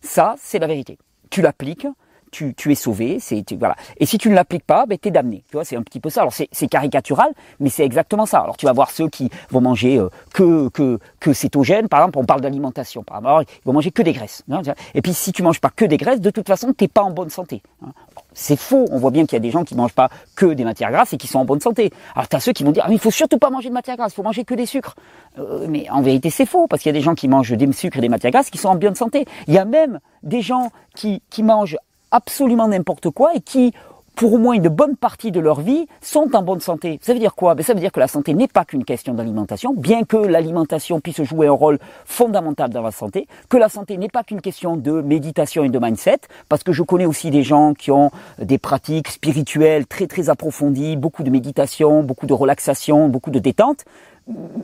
ça, 0.00 0.34
c'est 0.40 0.58
la 0.58 0.66
vérité. 0.66 0.98
Tu 1.30 1.42
l'appliques, 1.42 1.86
tu, 2.34 2.72
es 2.72 2.74
sauvé. 2.74 3.18
C'est 3.20 3.44
voilà. 3.54 3.76
Et 3.98 4.06
si 4.06 4.18
tu 4.18 4.28
ne 4.28 4.34
l'appliques 4.34 4.66
pas, 4.66 4.86
ben 4.86 4.98
es 5.02 5.10
damné. 5.10 5.44
Tu 5.48 5.52
vois, 5.52 5.64
c'est 5.64 5.76
un 5.76 5.82
petit 5.82 6.00
peu 6.00 6.10
ça. 6.10 6.22
Alors 6.22 6.32
c'est 6.32 6.68
caricatural, 6.68 7.32
mais 7.60 7.70
c'est 7.70 7.84
exactement 7.84 8.26
ça. 8.26 8.40
Alors 8.40 8.56
tu 8.56 8.66
vas 8.66 8.72
voir 8.72 8.90
ceux 8.90 9.08
qui 9.08 9.30
vont 9.50 9.60
manger 9.60 9.98
euh, 9.98 10.08
que 10.32 10.68
que 10.70 10.98
que 11.20 11.32
cétogène. 11.32 11.88
Par 11.88 12.00
exemple, 12.00 12.18
on 12.18 12.24
parle 12.24 12.40
d'alimentation. 12.40 13.02
Par 13.02 13.18
exemple, 13.18 13.44
ils 13.62 13.66
vont 13.66 13.72
manger 13.72 13.90
que 13.90 14.02
des 14.02 14.12
graisses. 14.12 14.42
Hein, 14.50 14.62
et 14.94 15.02
puis 15.02 15.14
si 15.14 15.32
tu 15.32 15.42
manges 15.42 15.60
pas 15.60 15.70
que 15.70 15.84
des 15.84 15.96
graisses, 15.96 16.20
de 16.20 16.30
toute 16.30 16.46
façon, 16.46 16.72
t'es 16.72 16.88
pas 16.88 17.02
en 17.02 17.10
bonne 17.10 17.30
santé. 17.30 17.62
Hein. 17.82 17.92
C'est 18.34 18.58
faux. 18.58 18.86
On 18.90 18.98
voit 18.98 19.10
bien 19.10 19.24
qu'il 19.24 19.34
y 19.34 19.36
a 19.36 19.40
des 19.40 19.50
gens 19.50 19.64
qui 19.64 19.74
mangent 19.74 19.94
pas 19.94 20.10
que 20.34 20.46
des 20.46 20.64
matières 20.64 20.90
grasses 20.90 21.12
et 21.12 21.16
qui 21.16 21.28
sont 21.28 21.38
en 21.38 21.44
bonne 21.44 21.60
santé. 21.60 21.92
Alors 22.14 22.28
tu 22.28 22.36
as 22.36 22.40
ceux 22.40 22.52
qui 22.52 22.64
vont 22.64 22.72
dire 22.72 22.82
ah, 22.84 22.88
mais 22.88 22.96
il 22.96 23.00
faut 23.00 23.12
surtout 23.12 23.38
pas 23.38 23.50
manger 23.50 23.68
de 23.68 23.74
matières 23.74 23.96
grasses, 23.96 24.12
il 24.12 24.16
faut 24.16 24.22
manger 24.22 24.44
que 24.44 24.54
des 24.54 24.66
sucres. 24.66 24.96
Euh, 25.38 25.66
mais 25.68 25.88
en 25.90 26.02
vérité 26.02 26.30
c'est 26.30 26.46
faux 26.46 26.66
parce 26.66 26.82
qu'il 26.82 26.90
y 26.90 26.94
a 26.94 26.98
des 26.98 27.04
gens 27.04 27.14
qui 27.14 27.28
mangent 27.28 27.52
des 27.52 27.72
sucres 27.72 27.98
et 27.98 28.00
des 28.00 28.08
matières 28.08 28.32
grasses 28.32 28.50
qui 28.50 28.58
sont 28.58 28.68
en 28.68 28.74
bonne 28.74 28.96
santé. 28.96 29.24
Il 29.46 29.54
y 29.54 29.58
a 29.58 29.64
même 29.64 30.00
des 30.22 30.42
gens 30.42 30.70
qui 30.94 31.22
qui 31.30 31.42
mangent 31.42 31.76
absolument 32.14 32.68
n'importe 32.68 33.10
quoi 33.10 33.34
et 33.34 33.40
qui, 33.40 33.72
pour 34.14 34.34
au 34.34 34.38
moins 34.38 34.54
une 34.54 34.68
bonne 34.68 34.96
partie 34.96 35.32
de 35.32 35.40
leur 35.40 35.60
vie, 35.60 35.86
sont 36.00 36.34
en 36.36 36.42
bonne 36.42 36.60
santé. 36.60 37.00
Ça 37.02 37.12
veut 37.12 37.18
dire 37.18 37.34
quoi? 37.34 37.56
Ben, 37.56 37.64
Ça 37.64 37.74
veut 37.74 37.80
dire 37.80 37.90
que 37.90 37.98
la 37.98 38.06
santé 38.06 38.32
n'est 38.34 38.46
pas 38.46 38.64
qu'une 38.64 38.84
question 38.84 39.14
d'alimentation, 39.14 39.74
bien 39.74 40.04
que 40.04 40.16
l'alimentation 40.16 41.00
puisse 41.00 41.22
jouer 41.24 41.48
un 41.48 41.52
rôle 41.52 41.78
fondamental 42.04 42.70
dans 42.70 42.82
la 42.82 42.92
santé, 42.92 43.26
que 43.48 43.56
la 43.56 43.68
santé 43.68 43.96
n'est 43.96 44.08
pas 44.08 44.22
qu'une 44.22 44.40
question 44.40 44.76
de 44.76 44.92
méditation 45.00 45.64
et 45.64 45.68
de 45.68 45.78
mindset, 45.80 46.20
parce 46.48 46.62
que 46.62 46.72
je 46.72 46.84
connais 46.84 47.06
aussi 47.06 47.30
des 47.30 47.42
gens 47.42 47.74
qui 47.74 47.90
ont 47.90 48.12
des 48.38 48.58
pratiques 48.58 49.08
spirituelles 49.08 49.86
très 49.86 50.06
très 50.06 50.30
approfondies, 50.30 50.96
beaucoup 50.96 51.24
de 51.24 51.30
méditation, 51.30 52.04
beaucoup 52.04 52.26
de 52.26 52.34
relaxation, 52.34 53.08
beaucoup 53.08 53.32
de 53.32 53.40
détente, 53.40 53.84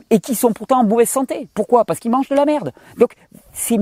et 0.09 0.19
qui 0.19 0.33
sont 0.33 0.53
pourtant 0.53 0.79
en 0.79 0.83
mauvaise 0.85 1.09
santé. 1.09 1.47
Pourquoi? 1.53 1.85
Parce 1.85 1.99
qu'ils 1.99 2.09
mangent 2.09 2.29
de 2.29 2.35
la 2.35 2.45
merde. 2.45 2.71
Donc 2.97 3.13
c'est 3.53 3.77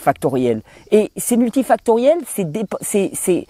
multifactoriel. 0.00 0.62
Et 0.90 1.12
c'est 1.16 1.36
multifactoriel, 1.36 2.18
c'est 2.26 3.46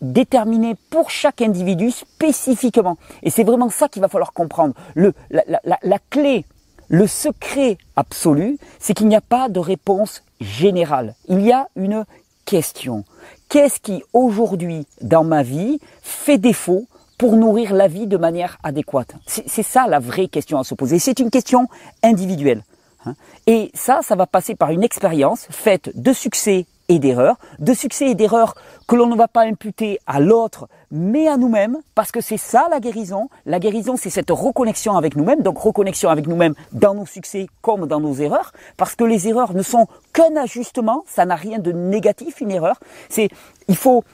déterminé 0.00 0.76
pour 0.90 1.10
chaque 1.10 1.42
individu 1.42 1.90
spécifiquement. 1.90 2.96
Et 3.22 3.30
c'est 3.30 3.44
vraiment 3.44 3.70
ça 3.70 3.88
qu'il 3.88 4.02
va 4.02 4.08
falloir 4.08 4.32
comprendre. 4.32 4.74
Le, 4.94 5.12
la, 5.30 5.42
la, 5.64 5.78
la 5.82 5.98
clé, 6.10 6.44
le 6.88 7.06
secret 7.06 7.78
absolu, 7.96 8.58
c'est 8.78 8.94
qu'il 8.94 9.08
n'y 9.08 9.16
a 9.16 9.20
pas 9.20 9.48
de 9.48 9.60
réponse 9.60 10.22
générale. 10.40 11.14
Il 11.28 11.40
y 11.40 11.52
a 11.52 11.68
une 11.76 12.04
question. 12.44 13.04
Qu'est-ce 13.48 13.80
qui 13.80 14.02
aujourd'hui 14.12 14.86
dans 15.00 15.24
ma 15.24 15.42
vie 15.42 15.78
fait 16.02 16.38
défaut 16.38 16.86
pour 17.18 17.36
nourrir 17.36 17.74
la 17.74 17.88
vie 17.88 18.06
de 18.06 18.18
manière 18.18 18.58
adéquate? 18.62 19.14
C'est 19.26 19.62
ça 19.62 19.86
la 19.88 19.98
vraie 19.98 20.28
question 20.28 20.58
à 20.58 20.64
se 20.64 20.74
poser. 20.74 20.98
C'est 20.98 21.18
une 21.18 21.30
question 21.30 21.68
individuelle. 22.02 22.62
Hein. 23.06 23.14
Et 23.46 23.70
ça, 23.74 24.00
ça 24.02 24.14
va 24.16 24.26
passer 24.26 24.54
par 24.54 24.70
une 24.70 24.82
expérience 24.82 25.46
faite 25.50 25.90
de 25.94 26.12
succès 26.12 26.66
et 26.88 26.98
d'erreurs, 26.98 27.36
de 27.58 27.74
succès 27.74 28.10
et 28.10 28.14
d'erreurs 28.14 28.54
que 28.86 28.94
l'on 28.94 29.06
ne 29.06 29.16
va 29.16 29.28
pas 29.28 29.42
imputer 29.42 29.98
à 30.06 30.20
l'autre, 30.20 30.68
mais 30.90 31.26
à 31.26 31.36
nous-mêmes, 31.36 31.78
parce 31.94 32.12
que 32.12 32.20
c'est 32.20 32.36
ça 32.36 32.68
la 32.70 32.80
guérison. 32.80 33.28
La 33.44 33.58
guérison, 33.58 33.96
c'est 33.96 34.10
cette 34.10 34.30
reconnexion 34.30 34.96
avec 34.96 35.16
nous-mêmes, 35.16 35.42
donc 35.42 35.58
reconnexion 35.58 36.10
avec 36.10 36.26
nous-mêmes 36.26 36.54
dans 36.72 36.94
nos 36.94 37.06
succès 37.06 37.48
comme 37.60 37.86
dans 37.86 38.00
nos 38.00 38.14
erreurs, 38.14 38.52
parce 38.76 38.94
que 38.94 39.04
les 39.04 39.28
erreurs 39.28 39.54
ne 39.54 39.62
sont 39.62 39.88
qu'un 40.12 40.36
ajustement, 40.36 41.04
ça 41.06 41.24
n'a 41.24 41.34
rien 41.34 41.58
de 41.58 41.72
négatif, 41.72 42.40
une 42.40 42.52
erreur. 42.52 42.78
C'est, 43.08 43.28
il 43.68 43.76
faut, 43.76 44.04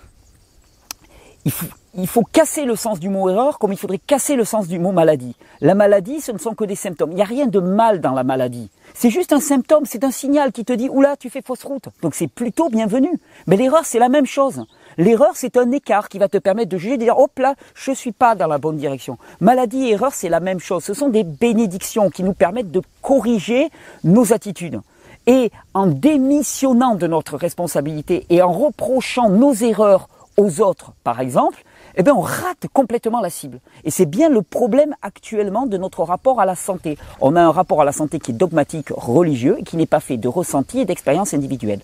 il 1.45 1.51
faut, 1.51 1.67
il 1.95 2.07
faut 2.07 2.23
casser 2.23 2.65
le 2.65 2.75
sens 2.75 3.01
du 3.01 3.09
mot 3.09 3.29
erreur 3.29 3.59
comme 3.59 3.73
il 3.73 3.79
faudrait 3.79 3.99
casser 3.99 4.35
le 4.35 4.45
sens 4.45 4.67
du 4.67 4.79
mot 4.79 4.93
maladie. 4.93 5.37
La 5.61 5.75
maladie, 5.75 6.21
ce 6.21 6.33
ne 6.33 6.39
sont 6.39 6.55
que 6.55 6.65
des 6.65 6.75
symptômes. 6.75 7.11
Il 7.13 7.17
n'y 7.17 7.23
a 7.23 7.27
rien 7.27 7.47
de 7.47 7.61
mal 7.61 8.01
dans 8.01 8.13
la 8.13 8.25
maladie. 8.25 8.71
C'est 8.95 9.11
juste 9.11 9.33
un 9.33 9.41
symptôme, 9.41 9.85
c'est 9.85 10.05
un 10.05 10.11
signal 10.11 10.53
qui 10.53 10.65
te 10.65 10.73
dit, 10.73 10.89
oula, 10.89 11.17
tu 11.17 11.29
fais 11.29 11.43
fausse 11.43 11.65
route. 11.65 11.89
Donc 12.01 12.15
c'est 12.15 12.29
plutôt 12.29 12.69
bienvenu. 12.71 13.11
Mais 13.47 13.57
l'erreur, 13.57 13.85
c'est 13.85 13.99
la 13.99 14.09
même 14.09 14.27
chose. 14.27 14.65
L'erreur, 14.99 15.33
c'est 15.35 15.57
un 15.57 15.71
écart 15.71 16.09
qui 16.09 16.19
va 16.19 16.29
te 16.29 16.39
permettre 16.39 16.71
de 16.71 16.79
juger, 16.79 16.97
de 16.97 17.03
dire, 17.03 17.19
hop 17.19 17.39
là, 17.39 17.55
je 17.75 17.93
suis 17.93 18.13
pas 18.13 18.35
dans 18.35 18.47
la 18.47 18.59
bonne 18.59 18.77
direction. 18.77 19.19
Maladie 19.41 19.89
et 19.89 19.93
erreur, 19.93 20.13
c'est 20.15 20.29
la 20.29 20.41
même 20.41 20.61
chose. 20.61 20.85
Ce 20.85 20.95
sont 20.95 21.09
des 21.09 21.25
bénédictions 21.25 22.11
qui 22.11 22.23
nous 22.23 22.35
permettent 22.35 22.71
de 22.71 22.83
corriger 23.03 23.69
nos 24.05 24.33
attitudes. 24.33 24.81
Et 25.27 25.51
en 25.75 25.87
démissionnant 25.87 26.95
de 26.95 27.07
notre 27.07 27.37
responsabilité 27.37 28.27
et 28.29 28.43
en 28.43 28.53
reprochant 28.53 29.29
nos 29.29 29.55
erreurs 29.55 30.09
aux 30.37 30.61
autres, 30.61 30.93
par 31.05 31.21
exemple, 31.21 31.63
eh 31.97 32.03
bien 32.03 32.15
on 32.15 32.21
rate 32.21 32.67
complètement 32.73 33.21
la 33.21 33.31
cible. 33.31 33.61
Et 33.85 33.91
c'est 33.91 34.07
bien 34.07 34.29
le 34.29 34.43
problème 34.43 34.95
actuellement 35.03 35.67
de 35.67 35.77
notre 35.77 36.03
rapport 36.03 36.41
à 36.41 36.47
la 36.47 36.55
santé. 36.55 36.99
On 37.21 37.37
a 37.37 37.43
un 37.43 37.51
rapport 37.51 37.81
à 37.81 37.85
la 37.85 37.93
santé 37.93 38.19
qui 38.19 38.31
est 38.31 38.35
dogmatique, 38.35 38.89
religieux, 38.91 39.57
et 39.59 39.63
qui 39.63 39.77
n'est 39.77 39.87
pas 39.87 40.01
fait 40.01 40.17
de 40.17 40.29
ressenti 40.29 40.81
et 40.81 40.85
d'expérience 40.85 41.35
individuelle. 41.35 41.81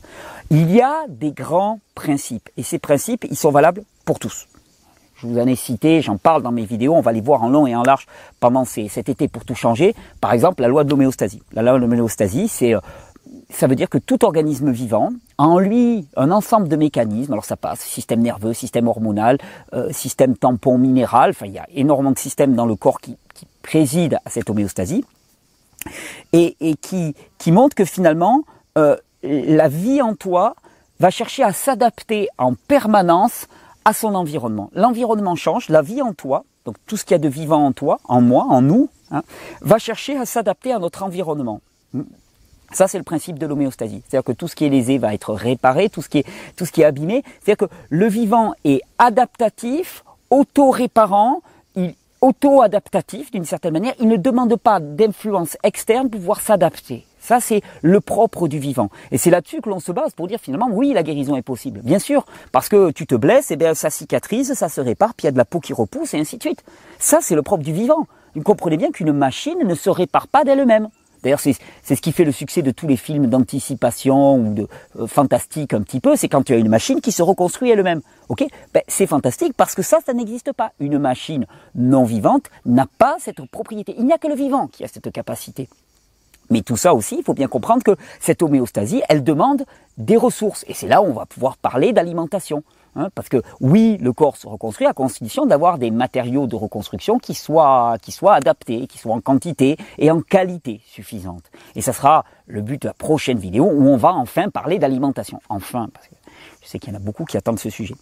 Il 0.51 0.75
y 0.75 0.81
a 0.81 1.05
des 1.09 1.33
grands 1.33 1.81
principes, 1.95 2.49
et 2.57 2.63
ces 2.63 2.79
principes, 2.79 3.27
ils 3.31 3.37
sont 3.37 3.51
valables 3.51 3.83
pour 4.05 4.19
tous. 4.19 4.47
Je 5.21 5.27
vous 5.27 5.37
en 5.41 5.49
ai 5.49 5.57
cité, 5.57 6.01
j'en 6.01 6.17
parle 6.17 6.43
dans 6.43 6.53
mes 6.53 6.65
vidéos, 6.65 6.95
on 6.95 7.01
va 7.01 7.11
les 7.11 7.21
voir 7.21 7.43
en 7.43 7.49
long 7.49 7.67
et 7.67 7.75
en 7.75 7.83
large 7.83 8.07
pendant 8.39 8.65
cet 8.65 9.09
été 9.09 9.27
pour 9.27 9.45
tout 9.45 9.57
changer. 9.57 9.97
Par 10.21 10.33
exemple, 10.33 10.63
la 10.63 10.69
loi 10.69 10.85
de 10.85 10.91
l'homéostasie. 10.91 11.43
La 11.53 11.63
loi 11.63 11.73
de 11.73 11.79
l'homéostasie, 11.79 12.47
c'est 12.47 12.73
euh, 12.73 12.81
ça 13.51 13.67
veut 13.67 13.75
dire 13.75 13.89
que 13.89 13.99
tout 13.99 14.25
organisme 14.25 14.71
vivant 14.71 15.11
a 15.39 15.45
en 15.45 15.59
lui 15.59 16.07
un 16.17 16.31
ensemble 16.31 16.69
de 16.69 16.77
mécanismes. 16.77 17.33
Alors 17.33 17.45
ça 17.45 17.57
passe 17.57 17.81
système 17.81 18.21
nerveux, 18.21 18.53
système 18.53 18.89
hormonal, 18.89 19.39
euh, 19.73 19.91
système 19.93 20.37
tampon 20.37 20.79
minéral. 20.79 21.31
Enfin, 21.31 21.47
il 21.47 21.53
y 21.53 21.59
a 21.59 21.67
énormément 21.75 22.13
de 22.13 22.19
systèmes 22.19 22.55
dans 22.55 22.67
le 22.67 22.77
corps 22.77 23.01
qui, 23.01 23.17
qui 23.35 23.47
président 23.63 24.19
à 24.25 24.31
cette 24.31 24.51
homéostasie 24.51 25.05
et, 26.33 26.57
qui, 26.81 27.15
qui 27.39 27.53
montrent 27.53 27.75
que 27.75 27.85
finalement 27.85 28.43
euh, 28.77 28.97
la 29.23 29.69
vie 29.69 30.03
en 30.03 30.15
toi 30.15 30.55
va 31.01 31.11
chercher 31.11 31.43
à 31.43 31.53
s'adapter 31.53 32.29
en 32.37 32.55
permanence 32.55 33.47
à 33.85 33.93
son 33.93 34.15
environnement. 34.15 34.71
L'environnement 34.75 35.37
change, 35.37 35.69
la 35.69 35.81
vie 35.81 36.03
en 36.03 36.13
toi, 36.13 36.45
donc 36.65 36.77
tout 36.87 36.97
ce 36.97 37.05
qu'il 37.05 37.13
y 37.13 37.15
a 37.15 37.19
de 37.19 37.29
vivant 37.29 37.65
en 37.65 37.73
toi, 37.73 38.01
en 38.05 38.21
moi, 38.21 38.45
en 38.49 38.61
nous, 38.61 38.91
hein, 39.11 39.23
va 39.63 39.79
chercher 39.79 40.19
à 40.19 40.27
s'adapter 40.27 40.73
à 40.73 40.79
notre 40.79 41.03
environnement 41.03 41.61
Ça, 42.73 42.87
c'est 42.87 42.99
le 42.99 43.05
principe 43.05 43.39
de 43.39 43.47
l'homéostasie. 43.47 44.03
C'est-à-dire 44.09 44.25
que 44.25 44.33
tout 44.33 44.49
ce 44.49 44.55
qui 44.55 44.67
est 44.67 44.69
lésé 44.69 44.99
va 44.99 45.15
être 45.15 45.33
réparé, 45.33 45.89
tout 45.89 46.03
ce 46.03 46.09
qui 46.09 46.19
est, 46.19 46.27
tout 46.57 46.67
ce 46.67 46.73
qui 46.73 46.83
est 46.83 46.85
abîmé. 46.85 47.25
C'est-à-dire 47.41 47.69
que 47.69 47.75
le 47.89 48.07
vivant 48.07 48.55
est 48.65 48.81
adaptatif, 48.99 50.05
auto-réparant, 50.31 51.43
auto-adaptatif 52.21 53.31
d'une 53.31 53.45
certaine 53.45 53.73
manière. 53.73 53.95
Il 54.01 54.09
ne 54.09 54.17
demande 54.17 54.57
pas 54.57 54.81
d'influence 54.81 55.57
externe 55.63 56.11
pour 56.11 56.21
pouvoir 56.21 56.41
s'adapter. 56.41 57.05
Ça, 57.21 57.41
c'est 57.41 57.63
le 57.83 58.01
propre 58.01 58.49
du 58.49 58.59
vivant. 58.59 58.91
Et 59.11 59.19
c'est 59.19 59.31
là-dessus 59.31 59.61
que 59.61 59.69
l'on 59.69 59.81
se 59.81 59.93
base 59.93 60.15
pour 60.15 60.29
dire 60.29 60.41
finalement, 60.41 60.69
oui, 60.71 60.93
la 60.95 61.03
guérison 61.03 61.37
est 61.37 61.43
possible. 61.43 61.81
Bien 61.83 61.99
sûr, 61.99 62.25
parce 62.53 62.69
que 62.69 62.91
tu 62.91 63.07
te 63.07 63.15
blesses, 63.15 63.51
et 63.51 63.55
eh 63.55 63.57
bien 63.57 63.75
ça 63.75 63.91
cicatrise, 63.91 64.55
ça 64.55 64.69
se 64.69 64.81
répare, 64.81 65.15
puis 65.15 65.25
il 65.25 65.27
y 65.27 65.29
a 65.29 65.33
de 65.33 65.39
la 65.39 65.45
peau 65.45 65.61
qui 65.61 65.73
repousse, 65.73 66.15
et 66.15 66.19
ainsi 66.19 66.39
de 66.39 66.43
suite. 66.43 66.65
Ça, 66.99 67.19
c'est 67.21 67.35
le 67.35 67.43
propre 67.43 67.65
du 67.65 67.73
vivant. 67.73 68.07
Vous 68.35 68.43
comprenez 68.43 68.77
bien 68.77 68.91
qu'une 68.91 69.13
machine 69.13 69.59
ne 69.63 69.75
se 69.75 69.91
répare 69.91 70.29
pas 70.29 70.45
d'elle-même. 70.45 70.89
D'ailleurs, 71.29 71.41
c'est 71.41 71.95
ce 71.95 72.01
qui 72.01 72.13
fait 72.13 72.25
le 72.25 72.33
succès 72.33 72.63
de 72.63 72.71
tous 72.71 72.87
les 72.87 72.97
films 72.97 73.27
d'anticipation 73.27 74.37
ou 74.37 74.55
de 74.55 74.67
euh, 74.99 75.07
fantastique 75.07 75.75
un 75.75 75.83
petit 75.83 76.01
peu, 76.01 76.17
c'est 76.17 76.27
quand 76.27 76.43
tu 76.43 76.55
as 76.55 76.57
une 76.57 76.71
machine 76.71 77.03
qui 77.03 77.13
se 77.13 77.23
reconstruit 77.23 77.69
elle-même. 77.69 78.01
Ben, 78.73 78.83
C'est 78.89 79.07
fantastique 79.07 79.53
parce 79.55 79.75
que 79.75 79.83
ça, 79.83 79.99
ça 80.07 80.15
n'existe 80.15 80.55
pas. 80.55 80.73
Une 80.81 80.99
machine 80.99 81.45
non 81.75 82.05
vivante 82.05 82.45
n'a 82.65 82.87
pas 82.97 83.17
cette 83.19 83.45
propriété. 83.51 83.95
Il 83.99 84.07
n'y 84.07 84.13
a 84.15 84.17
que 84.17 84.27
le 84.27 84.37
vivant 84.37 84.69
qui 84.69 84.85
a 84.85 84.89
cette 84.89 85.13
capacité. 85.13 85.69
Mais 86.49 86.63
tout 86.63 86.79
ça 86.79 86.95
aussi, 86.95 87.17
il 87.19 87.23
faut 87.23 87.35
bien 87.35 87.47
comprendre 87.47 87.83
que 87.83 87.97
cette 88.21 88.43
homéostasie, 88.43 89.03
elle 89.11 89.23
demande 89.23 89.65
des 89.99 90.17
ressources. 90.17 90.65
Et 90.67 90.73
c'est 90.73 90.89
là 90.89 91.03
où 91.03 91.09
on 91.09 91.13
va 91.13 91.27
pouvoir 91.27 91.59
parler 91.59 91.93
d'alimentation. 91.93 92.63
Hein, 92.97 93.09
parce 93.15 93.29
que 93.29 93.43
oui, 93.61 93.97
le 94.01 94.13
corps 94.13 94.37
se 94.37 94.47
reconstruit 94.47 94.87
à 94.87 94.93
condition 94.93 95.47
d'avoir 95.47 95.79
des 95.79 95.91
matériaux 95.91 96.47
de 96.47 96.57
reconstruction 96.57 97.19
qui 97.19 97.35
soient, 97.35 97.97
qui 98.03 98.13
soient 98.13 98.35
adaptés, 98.35 98.87
qui 98.87 98.99
soient 98.99 99.15
en 99.15 99.21
quantité 99.21 99.77
et 99.99 100.11
en 100.11 100.21
qualité 100.21 100.81
suffisante. 100.87 101.45
Et 101.77 101.81
ça 101.81 101.93
sera 101.93 102.25
le 102.47 102.63
but 102.63 102.83
de 102.83 102.89
la 102.89 102.95
prochaine 102.95 103.39
vidéo 103.39 103.65
où 103.65 103.87
on 103.87 103.97
va 103.97 104.15
enfin 104.15 104.49
parler 104.49 104.79
d'alimentation. 104.79 105.41
Enfin, 105.49 105.89
parce 105.93 106.09
que 106.09 106.15
je 106.63 106.69
sais 106.69 106.79
qu'il 106.79 106.93
y 106.93 106.97
en 106.97 106.99
a 106.99 107.03
beaucoup 107.03 107.25
qui 107.25 107.37
attendent 107.37 107.59
ce 107.59 107.71
sujet. 107.71 107.95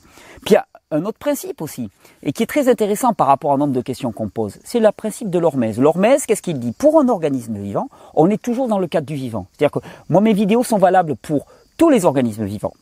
Puis 0.45 0.51
il 0.51 0.55
y 0.55 0.57
a 0.57 0.67
un 0.91 1.05
autre 1.05 1.19
principe 1.19 1.63
aussi, 1.63 1.91
et 2.23 2.33
qui 2.33 2.43
est 2.43 2.47
très 2.47 2.69
intéressant 2.69 3.13
par 3.13 3.27
rapport 3.27 3.51
au 3.51 3.59
nombre 3.59 3.73
de 3.73 3.81
questions 3.81 4.13
qu'on 4.13 4.29
pose, 4.29 4.59
c'est 4.65 4.79
le 4.79 4.91
principe 4.93 5.31
de 5.31 5.39
l'hormèse. 5.39 5.79
L'hormèse, 5.81 6.27
qu'est-ce 6.27 6.43
qu'il 6.43 6.59
dit? 6.59 6.73
Pour 6.73 7.01
un 7.01 7.09
organisme 7.09 7.59
vivant, 7.59 7.89
on 8.15 8.31
est 8.31 8.41
toujours 8.41 8.69
dans 8.69 8.79
le 8.79 8.87
cadre 8.87 9.07
du 9.07 9.15
vivant. 9.15 9.47
C'est-à-dire 9.53 9.81
que 9.81 9.87
moi, 10.09 10.21
mes 10.21 10.33
vidéos 10.33 10.63
sont 10.63 10.79
valables 10.79 11.17
pour 11.17 11.47
tous 11.77 11.91
les 11.91 12.05
organismes 12.05 12.45
vivants. 12.45 12.73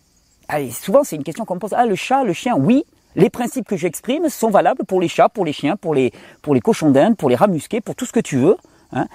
Souvent, 0.73 1.05
c'est 1.05 1.17
une 1.17 1.25
question 1.25 1.45
qu'on 1.45 1.55
me 1.55 1.61
pose. 1.61 1.75
Ah, 1.75 1.87
le 1.87 1.95
chat, 1.95 2.25
le 2.25 2.33
chien, 2.33 2.57
oui. 2.57 2.85
Les 3.17 3.31
principes 3.31 3.69
que 3.69 3.77
j'exprime 3.77 4.29
sont 4.29 4.51
valables 4.51 4.85
pour 4.85 5.01
les 5.01 5.09
chats, 5.09 5.29
pour 5.29 5.45
les 5.45 5.53
chiens, 5.53 5.77
pour 5.77 5.95
les, 5.95 6.13
pour 6.43 6.57
cochons 6.61 6.91
d'Inde, 6.91 7.17
pour 7.17 7.29
les 7.29 7.37
rats 7.37 7.47
musqués, 7.47 7.81
pour 7.81 7.95
tout 7.95 8.07
ce 8.07 8.13
que 8.13 8.21
tu 8.21 8.37
veux. 8.39 8.57
Hein. 8.93 9.07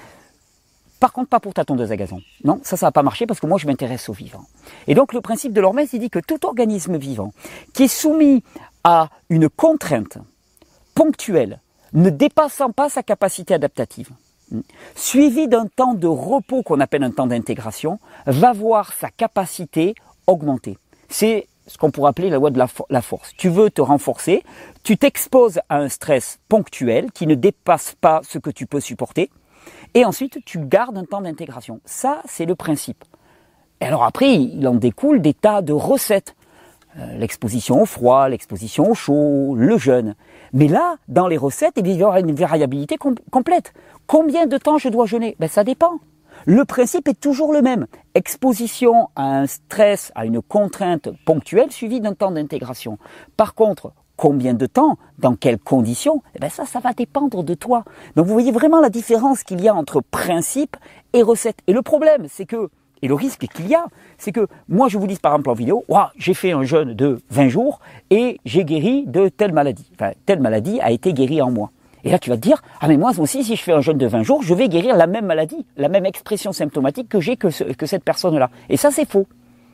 Par 0.99 1.13
contre, 1.13 1.29
pas 1.29 1.39
pour 1.39 1.53
ta 1.53 1.65
tondeuse 1.65 1.91
à 1.91 1.97
gazon. 1.97 2.21
Non, 2.43 2.59
ça, 2.63 2.77
ça 2.77 2.87
va 2.87 2.91
pas 2.91 3.03
marcher 3.03 3.25
parce 3.25 3.39
que 3.39 3.47
moi, 3.47 3.57
je 3.57 3.67
m'intéresse 3.67 4.09
aux 4.09 4.13
vivants. 4.13 4.45
Et 4.87 4.95
donc, 4.95 5.13
le 5.13 5.21
principe 5.21 5.53
de 5.53 5.61
l'hormèse, 5.61 5.89
il 5.93 5.99
dit 5.99 6.09
que 6.09 6.19
tout 6.19 6.45
organisme 6.45 6.97
vivant 6.97 7.33
qui 7.73 7.83
est 7.83 7.87
soumis 7.87 8.43
à 8.83 9.09
une 9.29 9.49
contrainte 9.49 10.17
ponctuelle, 10.95 11.59
ne 11.93 12.09
dépassant 12.09 12.71
pas 12.71 12.89
sa 12.89 13.03
capacité 13.03 13.53
adaptative, 13.53 14.09
hmm, 14.51 14.61
suivi 14.95 15.47
d'un 15.47 15.65
temps 15.67 15.93
de 15.93 16.07
repos 16.07 16.61
qu'on 16.63 16.79
appelle 16.79 17.03
un 17.03 17.11
temps 17.11 17.27
d'intégration, 17.27 17.99
va 18.25 18.53
voir 18.53 18.93
sa 18.93 19.09
capacité 19.09 19.95
augmenter. 20.27 20.77
C'est 21.09 21.47
ce 21.67 21.77
qu'on 21.77 21.91
pourrait 21.91 22.09
appeler 22.09 22.29
la 22.29 22.37
loi 22.37 22.49
de 22.49 22.59
la, 22.89 23.01
force. 23.01 23.33
Tu 23.37 23.49
veux 23.49 23.69
te 23.69 23.81
renforcer, 23.81 24.43
tu 24.83 24.97
t'exposes 24.97 25.59
à 25.69 25.77
un 25.77 25.89
stress 25.89 26.39
ponctuel 26.49 27.11
qui 27.11 27.27
ne 27.27 27.35
dépasse 27.35 27.95
pas 27.99 28.21
ce 28.23 28.39
que 28.39 28.49
tu 28.49 28.65
peux 28.65 28.79
supporter, 28.79 29.29
et 29.93 30.05
ensuite 30.05 30.43
tu 30.45 30.59
gardes 30.59 30.97
un 30.97 31.05
temps 31.05 31.21
d'intégration. 31.21 31.79
Ça, 31.85 32.21
c'est 32.25 32.45
le 32.45 32.55
principe. 32.55 33.03
Alors 33.81 34.03
après, 34.03 34.33
il 34.33 34.67
en 34.67 34.75
découle 34.75 35.21
des 35.21 35.33
tas 35.33 35.61
de 35.61 35.73
recettes. 35.73 36.35
Euh, 36.97 37.17
l'exposition 37.17 37.81
au 37.81 37.85
froid, 37.85 38.27
l'exposition 38.27 38.89
au 38.89 38.95
chaud, 38.95 39.55
le 39.55 39.77
jeûne. 39.77 40.15
Mais 40.53 40.67
là, 40.67 40.95
dans 41.07 41.27
les 41.27 41.37
recettes, 41.37 41.75
il 41.77 41.91
y 41.91 42.03
aura 42.03 42.19
une 42.19 42.33
variabilité 42.33 42.97
complète. 42.97 43.73
Combien 44.07 44.47
de 44.47 44.57
temps 44.57 44.79
je 44.79 44.89
dois 44.89 45.05
jeûner? 45.05 45.35
Ben, 45.39 45.47
Ça 45.47 45.63
dépend. 45.63 45.99
Le 46.45 46.63
principe 46.65 47.07
est 47.07 47.19
toujours 47.19 47.53
le 47.53 47.61
même. 47.61 47.87
Exposition 48.15 49.09
à 49.15 49.39
un 49.39 49.47
stress, 49.47 50.11
à 50.15 50.25
une 50.25 50.41
contrainte 50.41 51.09
ponctuelle 51.25 51.71
suivie 51.71 51.99
d'un 51.99 52.13
temps 52.13 52.31
d'intégration. 52.31 52.97
Par 53.35 53.55
contre, 53.55 53.91
combien 54.15 54.53
de 54.53 54.65
temps, 54.65 54.97
dans 55.17 55.35
quelles 55.35 55.59
conditions, 55.59 56.21
eh 56.35 56.39
ben 56.39 56.49
ça, 56.49 56.65
ça 56.65 56.79
va 56.79 56.93
dépendre 56.93 57.43
de 57.43 57.53
toi. 57.53 57.83
Donc 58.15 58.25
vous 58.25 58.33
voyez 58.33 58.51
vraiment 58.51 58.79
la 58.79 58.89
différence 58.89 59.43
qu'il 59.43 59.61
y 59.61 59.67
a 59.67 59.75
entre 59.75 60.01
principe 60.01 60.77
et 61.13 61.23
recette. 61.23 61.57
Et 61.67 61.73
le 61.73 61.81
problème, 61.81 62.25
c'est 62.29 62.45
que, 62.45 62.69
et 63.01 63.07
le 63.07 63.13
risque 63.13 63.47
qu'il 63.47 63.67
y 63.67 63.75
a, 63.75 63.85
c'est 64.17 64.31
que 64.31 64.47
moi 64.67 64.89
je 64.89 64.97
vous 64.97 65.07
dis 65.07 65.15
par 65.15 65.33
exemple 65.33 65.49
en 65.49 65.53
vidéo, 65.53 65.85
j'ai 66.17 66.33
fait 66.33 66.51
un 66.51 66.63
jeûne 66.63 66.93
de 66.93 67.21
20 67.29 67.49
jours 67.49 67.79
et 68.09 68.39
j'ai 68.45 68.65
guéri 68.65 69.05
de 69.07 69.29
telle 69.29 69.53
maladie. 69.53 69.89
Enfin, 69.93 70.11
telle 70.25 70.41
maladie 70.41 70.79
a 70.81 70.91
été 70.91 71.13
guérie 71.13 71.41
en 71.41 71.51
moi. 71.51 71.71
Et 72.03 72.11
là, 72.11 72.19
tu 72.19 72.29
vas 72.29 72.37
te 72.37 72.41
dire, 72.41 72.61
ah 72.79 72.87
mais 72.87 72.97
moi 72.97 73.11
aussi, 73.17 73.43
si 73.43 73.55
je 73.55 73.63
fais 73.63 73.73
un 73.73 73.81
jeûne 73.81 73.97
de 73.97 74.07
20 74.07 74.23
jours, 74.23 74.43
je 74.43 74.53
vais 74.53 74.69
guérir 74.69 74.95
la 74.95 75.07
même 75.07 75.25
maladie, 75.25 75.65
la 75.77 75.89
même 75.89 76.05
expression 76.05 76.51
symptomatique 76.51 77.09
que 77.09 77.19
j'ai 77.19 77.35
que, 77.35 77.73
que 77.73 77.85
cette 77.85 78.03
personne-là. 78.03 78.49
Et 78.69 78.77
ça, 78.77 78.91
c'est 78.91 79.09
faux. 79.09 79.27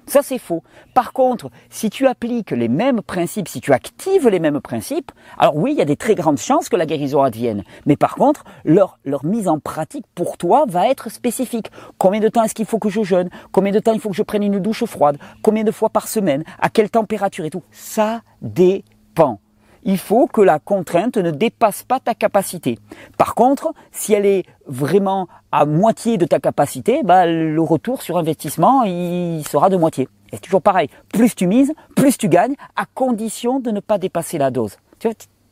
Ça, 0.07 0.21
c'est 0.21 0.37
faux. 0.37 0.63
Par 0.93 1.13
contre, 1.13 1.49
si 1.69 1.89
tu 1.89 2.05
appliques 2.05 2.51
les 2.51 2.67
mêmes 2.67 3.01
principes, 3.01 3.47
si 3.47 3.59
tu 3.59 3.73
actives 3.73 4.29
les 4.29 4.39
mêmes 4.39 4.61
principes, 4.61 5.11
alors 5.39 5.55
oui, 5.55 5.71
il 5.71 5.77
y 5.77 5.81
a 5.81 5.85
des 5.85 5.95
très 5.95 6.13
grandes 6.13 6.37
chances 6.37 6.69
que 6.69 6.75
la 6.75 6.85
guérison 6.85 7.23
advienne. 7.23 7.63
Mais 7.87 7.95
par 7.95 8.15
contre, 8.15 8.43
leur, 8.65 8.99
leur 9.03 9.25
mise 9.25 9.47
en 9.47 9.59
pratique 9.59 10.05
pour 10.13 10.37
toi 10.37 10.65
va 10.67 10.87
être 10.89 11.09
spécifique. 11.09 11.71
Combien 11.97 12.19
de 12.19 12.29
temps 12.29 12.43
est-ce 12.43 12.53
qu'il 12.53 12.67
faut 12.67 12.79
que 12.79 12.89
je 12.89 13.03
jeûne? 13.03 13.29
Combien 13.51 13.71
de 13.71 13.79
temps 13.79 13.93
il 13.93 13.99
faut 13.99 14.09
que 14.09 14.15
je 14.15 14.23
prenne 14.23 14.43
une 14.43 14.59
douche 14.59 14.85
froide? 14.85 15.17
Combien 15.41 15.63
de 15.63 15.71
fois 15.71 15.89
par 15.89 16.07
semaine? 16.07 16.43
À 16.59 16.69
quelle 16.69 16.91
température 16.91 17.45
et 17.45 17.49
tout? 17.49 17.63
Ça 17.71 18.21
dépend 18.43 19.39
il 19.85 19.97
faut 19.99 20.27
que 20.27 20.41
la 20.41 20.59
contrainte 20.59 21.17
ne 21.17 21.31
dépasse 21.31 21.83
pas 21.83 21.99
ta 21.99 22.13
capacité. 22.13 22.77
Par 23.17 23.35
contre, 23.35 23.71
si 23.91 24.13
elle 24.13 24.25
est 24.25 24.43
vraiment 24.65 25.27
à 25.51 25.65
moitié 25.65 26.17
de 26.17 26.25
ta 26.25 26.39
capacité, 26.39 27.01
bah, 27.03 27.25
le 27.27 27.61
retour 27.61 28.01
sur 28.01 28.17
investissement, 28.17 28.83
il 28.83 29.43
sera 29.47 29.69
de 29.69 29.77
moitié. 29.77 30.09
Et 30.31 30.37
c'est 30.37 30.41
toujours 30.41 30.63
pareil. 30.63 30.89
Plus 31.13 31.35
tu 31.35 31.45
mises, 31.47 31.73
plus 31.95 32.17
tu 32.17 32.27
gagnes, 32.27 32.55
à 32.75 32.85
condition 32.85 33.59
de 33.59 33.71
ne 33.71 33.79
pas 33.79 33.97
dépasser 33.97 34.37
la 34.37 34.51
dose. 34.51 34.77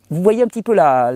Vous 0.09 0.21
voyez 0.21 0.43
un 0.43 0.47
petit 0.47 0.63
peu 0.63 0.73
la... 0.73 1.13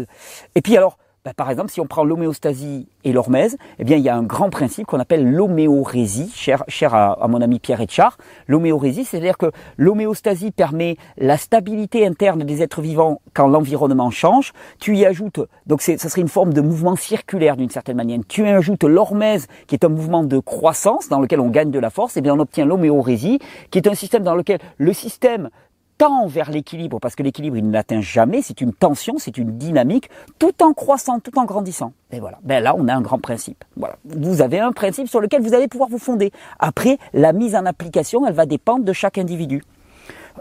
Et 0.55 0.62
puis 0.62 0.77
alors, 0.77 0.97
bah, 1.27 1.34
par 1.36 1.51
exemple, 1.51 1.72
si 1.72 1.81
on 1.81 1.88
prend 1.88 2.05
l'homéostasie 2.05 2.88
et 3.03 3.12
l'hormèse, 3.12 3.57
eh 3.79 3.84
bien, 3.84 3.98
il 3.98 4.03
y 4.03 4.07
a 4.07 4.15
un 4.15 4.24
grand 4.24 4.50
principe 4.50 4.88
qu'on 4.88 5.01
appelle 5.01 5.29
l'homéorésie, 5.29 6.31
cher, 6.34 6.63
cher 6.69 6.96
à, 6.96 7.27
mon 7.27 7.41
ami 7.41 7.60
Pierre 7.60 7.81
Etchard. 7.81 8.17
L'homéorésie, 8.48 9.03
c'est-à-dire 9.03 9.38
que 9.38 9.51
l'homéostasie 9.75 10.51
permet 10.51 10.96
la 11.17 11.36
stabilité 11.36 12.07
interne 12.07 12.46
des 12.46 12.63
êtres 12.63 12.79
vivants 12.79 13.19
quand 13.34 13.50
l'environnement 13.50 14.10
change. 14.10 14.53
Tu 14.79 14.96
y 14.96 15.05
ajoutes, 15.05 15.41
donc 15.65 15.81
ça 15.81 15.98
serait 15.98 16.22
une 16.22 16.29
forme 16.29 16.53
de 16.53 16.62
mouvement 16.62 16.96
circulaire 16.96 17.57
d'une 17.57 17.72
certaine 17.72 17.98
manière. 17.98 18.22
Tu 18.29 18.43
y 18.43 18.50
ajoutes 18.50 18.86
l'hormèse, 18.86 19.48
qui 19.67 19.75
est 19.75 19.84
un 19.84 19.89
mouvement 19.89 20.24
de 20.24 20.39
croissance 20.39 21.10
dans 21.10 21.19
lequel 21.19 21.41
on 21.41 21.50
gagne 21.50 21.72
de 21.72 21.79
la 21.79 21.89
force, 21.89 22.15
et 22.15 22.19
eh 22.19 22.22
bien 22.22 22.36
on 22.36 22.39
obtient 22.39 22.63
l'homéorésie, 22.63 23.39
qui 23.69 23.79
est 23.79 23.88
un 23.89 23.96
système 23.96 24.24
dans 24.24 24.36
lequel 24.36 24.60
le 24.77 24.93
système 24.93 25.50
tend 25.98 26.27
vers 26.27 26.51
l'équilibre, 26.51 27.00
parce 27.00 27.16
que 27.16 27.24
l'équilibre, 27.24 27.58
il 27.58 27.68
ne 27.68 27.74
l'atteint 27.74 28.01
jamais, 28.01 28.42
c'est 28.42 28.62
une 28.62 28.74
tension, 28.74 29.16
c'est 29.18 29.38
une 29.38 29.58
dynamique, 29.58 30.10
tout 30.39 30.63
en 30.63 30.74
croissant, 30.74 31.20
tout 31.20 31.38
en 31.39 31.46
grandissant. 31.46 31.94
Et 32.12 32.20
voilà, 32.20 32.38
ben 32.44 32.63
là, 32.63 32.75
on 32.77 32.88
a 32.88 32.94
un 32.94 33.01
grand 33.01 33.20
principe. 33.20 33.63
Voilà, 33.75 33.98
vous 34.06 34.42
avez 34.42 34.60
un 34.60 34.72
principe 34.72 35.08
sur 35.08 35.20
lequel 35.20 35.42
vous 35.42 35.54
allez 35.54 35.68
pouvoir 35.68 35.89
vous 35.89 35.98
fonder. 35.98 36.32
Après, 36.60 36.98
la 37.13 37.34
mise 37.34 37.56
en 37.56 37.66
application, 37.66 38.25
elle 38.27 38.34
va 38.34 38.46
dépendre 38.46 38.86
de 38.86 38.94
chaque 38.94 39.18
individu. 39.18 39.63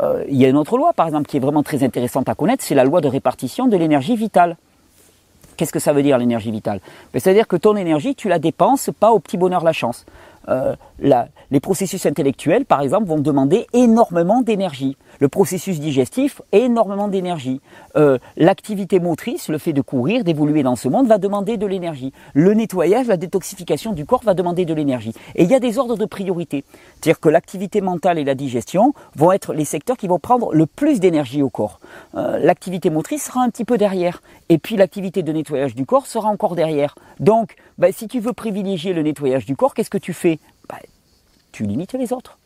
Euh, 0.01 0.25
il 0.29 0.37
y 0.37 0.45
a 0.45 0.49
une 0.49 0.57
autre 0.57 0.77
loi, 0.77 0.93
par 0.93 1.07
exemple, 1.07 1.27
qui 1.27 1.39
est 1.39 1.41
vraiment 1.41 1.63
très 1.63 1.83
intéressante 1.83 2.29
à 2.29 2.35
connaître, 2.35 2.63
c'est 2.63 2.75
la 2.75 2.85
loi 2.85 3.01
de 3.01 3.09
répartition 3.09 3.67
de 3.67 3.77
l'énergie 3.77 4.17
vitale. 4.17 4.57
Qu'est-ce 5.57 5.73
que 5.73 5.79
ça 5.79 5.95
veut 5.95 6.03
dire 6.03 6.19
l'énergie 6.19 6.51
vitale? 6.51 6.81
Ben, 7.13 7.21
C'est-à-dire 7.21 7.49
que 7.49 7.57
ton 7.57 7.77
énergie, 7.77 8.15
tu 8.15 8.29
la 8.29 8.39
dépenses 8.39 8.91
pas 9.01 9.13
au 9.13 9.21
petit 9.21 9.39
bonheur 9.39 9.65
la 9.65 9.73
chance. 9.73 10.05
Euh, 10.49 10.77
les 11.01 11.61
processus 11.61 12.05
intellectuels, 12.07 12.67
par 12.67 12.83
exemple, 12.83 13.07
vont 13.07 13.19
demander 13.19 13.67
énormément 13.73 14.43
d'énergie. 14.43 14.97
Le 15.20 15.28
processus 15.28 15.80
digestif, 15.80 16.42
énormément 16.52 17.08
d'énergie. 17.08 17.61
Euh, 17.96 18.18
l'activité 18.37 19.00
motrice, 19.00 19.49
le 19.49 19.58
fait 19.58 19.73
de 19.73 19.80
courir, 19.80 20.25
d'évoluer 20.25 20.62
dans 20.62 20.76
ce 20.76 20.88
monde, 20.88 21.06
va 21.06 21.18
demander 21.18 21.56
de 21.56 21.66
l'énergie. 21.66 22.12
Le 22.35 22.54
nettoyage, 22.54 23.06
la 23.06 23.16
détoxification 23.16 23.92
du 23.92 24.04
corps 24.04 24.23
va 24.23 24.35
demander 24.35 24.64
de 24.64 24.75
l'énergie. 24.75 25.12
Et 25.35 25.44
il 25.44 25.50
y 25.50 25.54
a 25.54 25.61
des 25.61 25.78
ordres 25.78 25.96
de 25.96 26.04
priorité. 26.04 26.64
C'est-à-dire 26.94 27.20
que 27.20 27.28
l'activité 27.28 27.80
mentale 27.80 28.18
et 28.18 28.25
la 28.25 28.35
digestion 28.35 28.92
vont 29.14 29.32
être 29.32 29.54
les 29.54 29.64
secteurs 29.64 29.96
qui 29.96 30.08
vont 30.08 30.18
prendre 30.18 30.54
le 30.54 30.66
plus 30.66 31.00
d'énergie 31.00 31.42
au 31.42 31.50
corps. 31.50 31.80
Euh, 32.14 32.38
l'activité 32.38 32.90
motrice 32.90 33.25
sera 33.25 33.42
un 33.42 33.50
petit 33.50 33.64
peu 33.64 33.78
derrière. 33.78 34.23
Et 34.49 34.58
puis 34.58 34.76
l'activité 34.76 35.23
de 35.23 35.32
nettoyage 35.32 35.75
du 35.75 35.87
corps 35.87 36.06
sera 36.06 36.28
encore 36.28 36.54
derrière. 36.54 36.94
Donc, 37.20 37.56
bah, 37.78 37.92
si 37.92 38.08
tu 38.08 38.20
veux 38.20 38.32
privilégier 38.32 38.92
le 38.92 39.02
nettoyage 39.02 39.46
du 39.46 39.56
corps, 39.56 39.75
qu'est-ce 39.75 39.90
que 39.90 39.99
tu 39.99 40.12
fais? 40.12 40.38
Bah, 40.68 40.76
Tu 41.52 41.64
limites 41.64 41.94
les 41.94 42.12
autres 42.12 42.38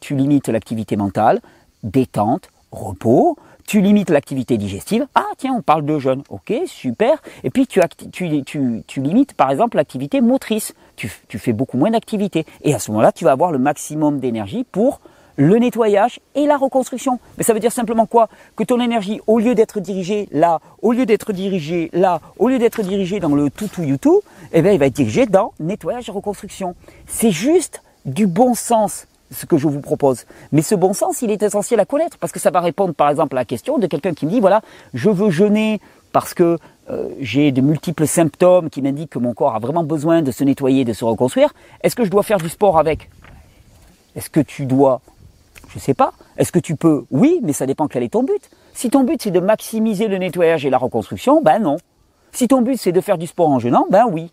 tu, 0.00 0.14
limites 0.14 0.48
l'activité 0.48 0.96
mentale, 0.96 1.40
détente, 1.82 2.48
repos, 2.72 3.36
tu 3.66 3.80
limites 3.80 4.10
l'activité 4.10 4.58
digestive. 4.58 5.06
Ah 5.14 5.26
tiens, 5.38 5.54
on 5.56 5.62
parle 5.62 5.84
de 5.84 5.98
jeûne. 5.98 6.22
Ok, 6.28 6.52
super. 6.66 7.22
Et 7.44 7.50
puis 7.50 7.66
tu, 7.66 7.80
limites 8.96 9.34
par 9.34 9.50
exemple 9.50 9.76
l'activité 9.76 10.20
motrice. 10.20 10.74
Tu, 10.96 11.08
fais 11.38 11.52
beaucoup 11.52 11.78
moins 11.78 11.90
d'activité. 11.90 12.46
Et 12.62 12.74
à 12.74 12.78
ce 12.78 12.90
moment-là, 12.90 13.12
tu 13.12 13.24
vas 13.24 13.32
avoir 13.32 13.52
le 13.52 13.58
maximum 13.58 14.18
d'énergie 14.18 14.64
pour 14.64 15.00
le 15.36 15.56
nettoyage 15.56 16.20
et 16.34 16.46
la 16.46 16.56
reconstruction. 16.56 17.18
Mais 17.38 17.44
ça 17.44 17.54
veut 17.54 17.60
dire 17.60 17.72
simplement 17.72 18.06
quoi? 18.06 18.28
Que 18.56 18.64
ton 18.64 18.80
énergie, 18.80 19.20
au 19.26 19.38
lieu 19.38 19.54
d'être 19.54 19.80
dirigée 19.80 20.28
là, 20.32 20.60
au 20.82 20.92
lieu 20.92 21.06
d'être 21.06 21.32
dirigée 21.32 21.88
là, 21.92 22.20
au 22.38 22.48
lieu 22.48 22.58
d'être 22.58 22.82
dirigée 22.82 23.20
dans 23.20 23.34
le 23.34 23.50
tout 23.50 23.68
tout 23.68 23.82
YouTube, 23.82 24.20
eh 24.52 24.60
bien, 24.62 24.72
il 24.72 24.78
va 24.78 24.86
être 24.86 24.96
dirigé 24.96 25.26
dans 25.26 25.52
nettoyage 25.60 26.08
et 26.08 26.12
reconstruction. 26.12 26.74
C'est 27.06 27.30
juste 27.30 27.82
du 28.04 28.26
bon 28.26 28.54
sens 28.54 29.06
ce 29.30 29.46
que 29.46 29.56
je 29.56 29.68
vous 29.68 29.80
propose. 29.80 30.24
Mais 30.52 30.62
ce 30.62 30.74
bon 30.74 30.92
sens, 30.92 31.22
il 31.22 31.30
est 31.30 31.42
essentiel 31.42 31.80
à 31.80 31.84
connaître 31.84 32.18
parce 32.18 32.32
que 32.32 32.38
ça 32.38 32.50
va 32.50 32.60
répondre 32.60 32.94
par 32.94 33.10
exemple 33.10 33.36
à 33.36 33.40
la 33.40 33.44
question 33.44 33.78
de 33.78 33.86
quelqu'un 33.86 34.12
qui 34.12 34.26
me 34.26 34.30
dit 34.30 34.40
voilà, 34.40 34.62
je 34.94 35.10
veux 35.10 35.30
jeûner 35.30 35.80
parce 36.12 36.34
que 36.34 36.58
euh, 36.90 37.08
j'ai 37.20 37.52
de 37.52 37.60
multiples 37.60 38.06
symptômes 38.06 38.70
qui 38.70 38.82
m'indiquent 38.82 39.10
que 39.10 39.18
mon 39.18 39.32
corps 39.32 39.54
a 39.54 39.60
vraiment 39.60 39.84
besoin 39.84 40.22
de 40.22 40.32
se 40.32 40.42
nettoyer, 40.42 40.84
de 40.84 40.92
se 40.92 41.04
reconstruire. 41.04 41.54
Est-ce 41.82 41.94
que 41.94 42.04
je 42.04 42.10
dois 42.10 42.22
faire 42.22 42.38
du 42.38 42.48
sport 42.48 42.78
avec? 42.78 43.10
Est-ce 44.16 44.30
que 44.30 44.40
tu 44.40 44.66
dois? 44.66 45.00
Je 45.68 45.76
ne 45.76 45.80
sais 45.80 45.94
pas. 45.94 46.12
Est-ce 46.36 46.50
que 46.50 46.58
tu 46.58 46.74
peux? 46.74 47.04
Oui, 47.12 47.38
mais 47.42 47.52
ça 47.52 47.66
dépend 47.66 47.86
quel 47.86 48.02
est 48.02 48.08
ton 48.08 48.24
but. 48.24 48.50
Si 48.74 48.90
ton 48.90 49.04
but 49.04 49.22
c'est 49.22 49.30
de 49.30 49.40
maximiser 49.40 50.08
le 50.08 50.18
nettoyage 50.18 50.66
et 50.66 50.70
la 50.70 50.78
reconstruction, 50.78 51.42
ben 51.42 51.60
non. 51.60 51.76
Si 52.32 52.48
ton 52.48 52.62
but 52.62 52.76
c'est 52.76 52.92
de 52.92 53.00
faire 53.00 53.18
du 53.18 53.28
sport 53.28 53.48
en 53.48 53.60
jeûnant, 53.60 53.86
ben 53.90 54.06
oui. 54.10 54.32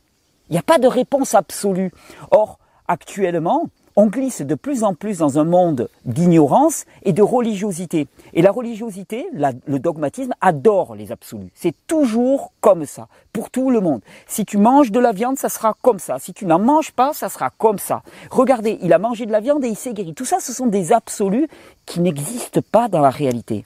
Il 0.50 0.54
n'y 0.54 0.60
a 0.60 0.64
pas 0.64 0.80
de 0.80 0.88
réponse 0.88 1.36
absolue. 1.36 1.92
Or, 2.32 2.58
actuellement, 2.88 3.66
on 3.98 4.06
glisse 4.06 4.44
de 4.44 4.54
plus 4.54 4.84
en 4.84 4.94
plus 4.94 5.18
dans 5.18 5.40
un 5.40 5.44
monde 5.44 5.90
d'ignorance 6.06 6.86
et 7.02 7.14
de 7.14 7.24
religiosité. 7.24 8.08
Et 8.34 8.44
la 8.44 8.52
religiosité, 8.52 9.28
le 9.34 9.80
dogmatisme, 9.80 10.34
adore 10.40 10.94
les 10.96 11.12
absolus. 11.12 11.50
C'est 11.56 11.74
toujours 11.88 12.54
comme 12.62 12.86
ça, 12.86 13.08
pour 13.34 13.50
tout 13.50 13.72
le 13.72 13.82
monde. 13.82 14.02
Si 14.28 14.46
tu 14.46 14.60
manges 14.60 14.92
de 14.92 15.00
la 15.00 15.14
viande, 15.14 15.40
ça 15.40 15.50
sera 15.50 15.76
comme 15.82 15.98
ça. 15.98 16.20
Si 16.20 16.32
tu 16.32 16.46
n'en 16.46 16.60
manges 16.60 16.92
pas, 16.92 17.12
ça 17.14 17.28
sera 17.28 17.50
comme 17.50 17.80
ça. 17.80 18.04
Regardez, 18.30 18.78
il 18.84 18.94
a 18.94 19.00
mangé 19.00 19.26
de 19.26 19.32
la 19.32 19.40
viande 19.40 19.66
et 19.66 19.70
il 19.70 19.76
s'est 19.76 19.94
guéri. 19.94 20.14
Tout 20.14 20.26
ça, 20.26 20.40
ce 20.40 20.54
sont 20.54 20.68
des 20.68 20.94
absolus 20.94 21.48
qui 21.88 22.00
n'existent 22.00 22.62
pas 22.72 22.90
dans 22.90 23.02
la 23.02 23.10
réalité. 23.10 23.66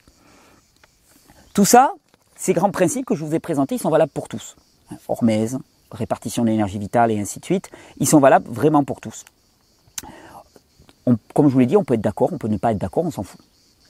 Tout 1.52 1.66
ça, 1.66 1.92
ces 2.36 2.54
grands 2.54 2.70
principes 2.70 3.04
que 3.04 3.14
je 3.14 3.22
vous 3.22 3.34
ai 3.34 3.40
présentés, 3.40 3.74
ils 3.74 3.82
sont 3.82 3.90
valables 3.90 4.12
pour 4.12 4.28
tous. 4.28 4.56
Hormèse, 5.08 5.58
répartition 5.90 6.42
de 6.42 6.48
l'énergie 6.48 6.78
vitale 6.78 7.10
et 7.10 7.20
ainsi 7.20 7.38
de 7.38 7.44
suite, 7.44 7.70
ils 7.98 8.08
sont 8.08 8.18
valables 8.18 8.48
vraiment 8.48 8.82
pour 8.82 9.02
tous 9.02 9.26
comme 11.34 11.48
je 11.48 11.52
vous 11.52 11.58
l'ai 11.58 11.66
dit, 11.66 11.76
on 11.76 11.84
peut 11.84 11.94
être 11.94 12.00
d'accord, 12.00 12.30
on 12.32 12.38
peut 12.38 12.48
ne 12.48 12.56
pas 12.56 12.72
être 12.72 12.78
d'accord, 12.78 13.04
on 13.04 13.10
s'en 13.10 13.22
fout. 13.22 13.40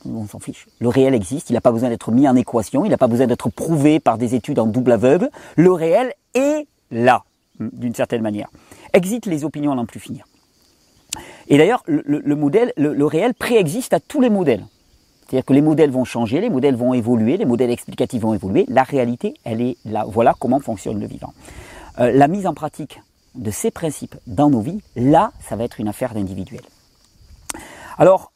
On 0.04 0.26
s'en 0.26 0.40
fiche. 0.40 0.66
Le 0.80 0.88
réel 0.88 1.14
existe, 1.14 1.50
il 1.50 1.52
n'a 1.52 1.60
pas 1.60 1.70
besoin 1.70 1.88
d'être 1.88 2.10
mis 2.10 2.26
en 2.28 2.34
équation, 2.34 2.84
il 2.84 2.90
n'a 2.90 2.98
pas 2.98 3.06
besoin 3.06 3.26
d'être 3.26 3.50
prouvé 3.50 4.00
par 4.00 4.18
des 4.18 4.34
études 4.34 4.58
en 4.58 4.66
double 4.66 4.92
aveugle. 4.92 5.30
Le 5.56 5.72
réel 5.72 6.12
est 6.34 6.66
là, 6.90 7.24
d'une 7.60 7.94
certaine 7.94 8.22
manière. 8.22 8.48
Exit 8.92 9.26
les 9.26 9.44
opinions 9.44 9.72
à 9.72 9.74
n'en 9.76 9.86
plus 9.86 10.00
finir. 10.00 10.24
Et 11.48 11.58
d'ailleurs, 11.58 11.82
le, 11.86 12.34
modèle, 12.34 12.72
le, 12.76 13.04
réel 13.04 13.34
préexiste 13.34 13.92
à 13.92 14.00
tous 14.00 14.20
les 14.20 14.30
modèles. 14.30 14.64
C'est-à-dire 15.26 15.44
que 15.44 15.52
les 15.52 15.62
modèles 15.62 15.90
vont 15.90 16.04
changer, 16.04 16.40
les 16.40 16.50
modèles 16.50 16.76
vont 16.76 16.94
évoluer, 16.94 17.36
les 17.36 17.44
modèles 17.44 17.70
explicatifs 17.70 18.20
vont 18.20 18.34
évoluer. 18.34 18.64
La 18.68 18.82
réalité, 18.82 19.34
elle 19.44 19.60
est 19.60 19.76
là. 19.84 20.04
Voilà 20.06 20.34
comment 20.38 20.60
fonctionne 20.60 21.00
le 21.00 21.06
vivant. 21.06 21.32
Euh, 22.00 22.10
la 22.12 22.28
mise 22.28 22.46
en 22.46 22.54
pratique 22.54 23.00
de 23.34 23.50
ces 23.50 23.70
principes 23.70 24.16
dans 24.26 24.50
nos 24.50 24.60
vies, 24.60 24.80
là, 24.96 25.32
ça 25.40 25.56
va 25.56 25.64
être 25.64 25.80
une 25.80 25.88
affaire 25.88 26.14
d'individuel. 26.14 26.62
Alors, 28.02 28.32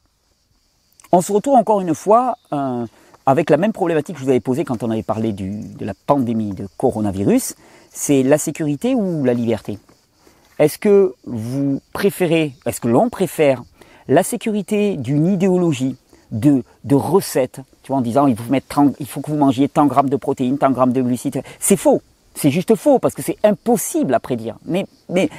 on 1.10 1.20
se 1.22 1.32
retrouve 1.32 1.56
encore 1.56 1.80
une 1.80 1.92
fois 1.92 2.38
euh, 2.52 2.86
avec 3.26 3.50
la 3.50 3.56
même 3.56 3.72
problématique 3.72 4.14
que 4.14 4.20
je 4.20 4.24
vous 4.24 4.30
avais 4.30 4.38
posée 4.38 4.64
quand 4.64 4.84
on 4.84 4.92
avait 4.92 5.02
parlé 5.02 5.32
de 5.32 5.84
la 5.84 5.92
pandémie 6.06 6.52
de 6.52 6.68
coronavirus, 6.76 7.56
c'est 7.90 8.22
la 8.22 8.38
sécurité 8.38 8.94
ou 8.94 9.24
la 9.24 9.34
liberté? 9.34 9.80
Est-ce 10.60 10.78
que 10.78 11.16
vous 11.24 11.80
préférez, 11.92 12.54
est-ce 12.64 12.80
que 12.80 12.86
l'on 12.86 13.10
préfère 13.10 13.64
la 14.06 14.22
sécurité 14.22 14.96
d'une 14.96 15.26
idéologie, 15.26 15.96
de, 16.30 16.62
de 16.84 16.94
recettes, 16.94 17.60
tu 17.82 17.88
vois, 17.88 17.96
en 17.96 18.02
disant 18.02 18.28
il 18.28 18.36
faut, 18.36 19.20
que 19.20 19.32
vous 19.32 19.36
mangiez 19.36 19.68
tant 19.68 19.86
grammes 19.86 20.10
de 20.10 20.16
protéines, 20.16 20.58
tant 20.58 20.70
grammes 20.70 20.92
de 20.92 21.02
glucides? 21.02 21.42
C'est 21.58 21.76
faux. 21.76 22.02
C'est 22.36 22.52
juste 22.52 22.76
faux 22.76 23.00
parce 23.00 23.14
que 23.14 23.22
c'est 23.22 23.38
impossible 23.42 24.14
à 24.14 24.20
prédire. 24.20 24.58
Mais 24.68 24.86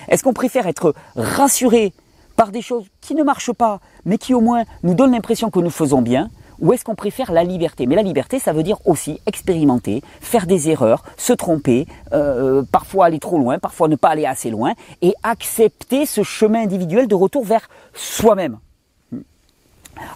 est-ce 0.09 0.21
qu'on 0.21 0.33
préfère 0.33 0.67
être 0.67 0.93
rassuré 1.15 1.93
par 2.37 2.51
des 2.51 2.61
choses 2.61 2.85
qui 3.01 3.15
ne 3.15 3.23
marchent 3.23 3.51
pas, 3.51 3.81
mais 4.05 4.17
qui 4.17 4.33
au 4.33 4.39
moins 4.39 4.63
nous 4.83 4.93
donnent 4.93 5.11
l'impression 5.11 5.49
que 5.49 5.59
nous 5.59 5.69
faisons 5.69 6.01
bien, 6.01 6.29
ou 6.59 6.71
est-ce 6.71 6.85
qu'on 6.85 6.95
préfère 6.95 7.31
la 7.31 7.43
liberté? 7.43 7.85
Mais 7.85 7.95
la 7.95 8.01
liberté, 8.01 8.39
ça 8.39 8.53
veut 8.53 8.63
dire 8.63 8.77
aussi 8.85 9.19
expérimenter, 9.25 10.01
faire 10.21 10.47
des 10.47 10.69
erreurs, 10.69 11.03
se 11.17 11.33
tromper, 11.33 11.87
euh, 12.13 12.63
parfois 12.71 13.05
aller 13.05 13.19
trop 13.19 13.37
loin, 13.37 13.59
parfois 13.59 13.87
ne 13.87 13.95
pas 13.95 14.09
aller 14.09 14.25
assez 14.25 14.49
loin, 14.49 14.73
et 15.01 15.13
accepter 15.23 16.05
ce 16.05 16.23
chemin 16.23 16.61
individuel 16.63 17.07
de 17.07 17.15
retour 17.15 17.43
vers 17.43 17.69
soi-même. 17.93 18.59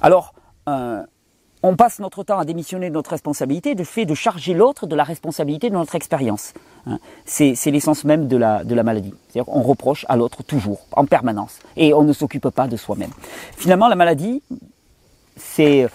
Alors, 0.01 0.33
euh, 0.69 1.03
on 1.63 1.75
passe 1.75 1.99
notre 1.99 2.23
temps 2.23 2.39
à 2.39 2.45
démissionner 2.45 2.89
de 2.89 2.95
notre 2.95 3.11
responsabilité, 3.11 3.75
de 3.75 3.83
fait 3.83 4.05
de 4.05 4.15
charger 4.15 4.53
l'autre 4.53 4.87
de 4.87 4.95
la 4.95 5.03
responsabilité 5.03 5.69
de 5.69 5.75
notre 5.75 5.95
expérience. 5.95 6.53
Hein. 6.87 6.99
C'est, 7.25 7.55
l'essence 7.67 8.03
même 8.03 8.27
de 8.27 8.37
la, 8.37 8.63
maladie. 8.83 9.13
C'est-à-dire 9.29 9.51
qu'on 9.51 9.61
reproche 9.61 10.05
à 10.09 10.15
l'autre 10.15 10.43
toujours, 10.43 10.81
en 10.91 11.05
permanence, 11.05 11.59
et 11.77 11.93
on 11.93 12.03
ne 12.03 12.13
s'occupe 12.13 12.49
pas 12.49 12.67
de 12.67 12.77
soi-même. 12.77 13.11
Finalement, 13.55 13.87
la 13.87 13.95
maladie, 13.95 14.41
c'est, 15.37 15.87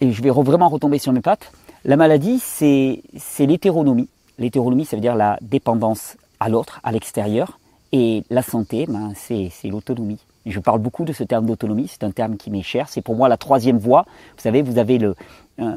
et 0.00 0.12
je 0.12 0.22
vais 0.22 0.30
vraiment 0.30 0.68
retomber 0.68 0.98
sur 0.98 1.12
mes 1.12 1.20
pattes, 1.20 1.52
la 1.84 1.96
maladie, 1.96 2.38
c'est, 2.38 3.02
l'hétéronomie. 3.38 4.08
L'hétéronomie, 4.38 4.84
ça 4.86 4.96
veut 4.96 5.02
dire 5.02 5.14
la 5.14 5.38
dépendance 5.42 6.16
à 6.40 6.48
l'autre, 6.48 6.80
à 6.84 6.92
l'extérieur, 6.92 7.58
et 7.92 8.24
la 8.30 8.42
santé, 8.42 8.86
ben, 8.88 9.12
c'est 9.14 9.50
l'autonomie. 9.68 10.18
Je 10.46 10.58
parle 10.58 10.80
beaucoup 10.80 11.04
de 11.04 11.12
ce 11.12 11.24
terme 11.24 11.46
d'autonomie, 11.46 11.88
c'est 11.88 12.04
un 12.04 12.10
terme 12.10 12.36
qui 12.36 12.50
m'est 12.50 12.62
cher. 12.62 12.88
C'est 12.88 13.02
pour 13.02 13.14
moi 13.16 13.28
la 13.28 13.36
troisième 13.36 13.78
voie. 13.78 14.04
Vous 14.36 14.42
savez, 14.42 14.62
vous 14.62 14.78
avez 14.78 14.98
le, 14.98 15.14
euh, 15.60 15.76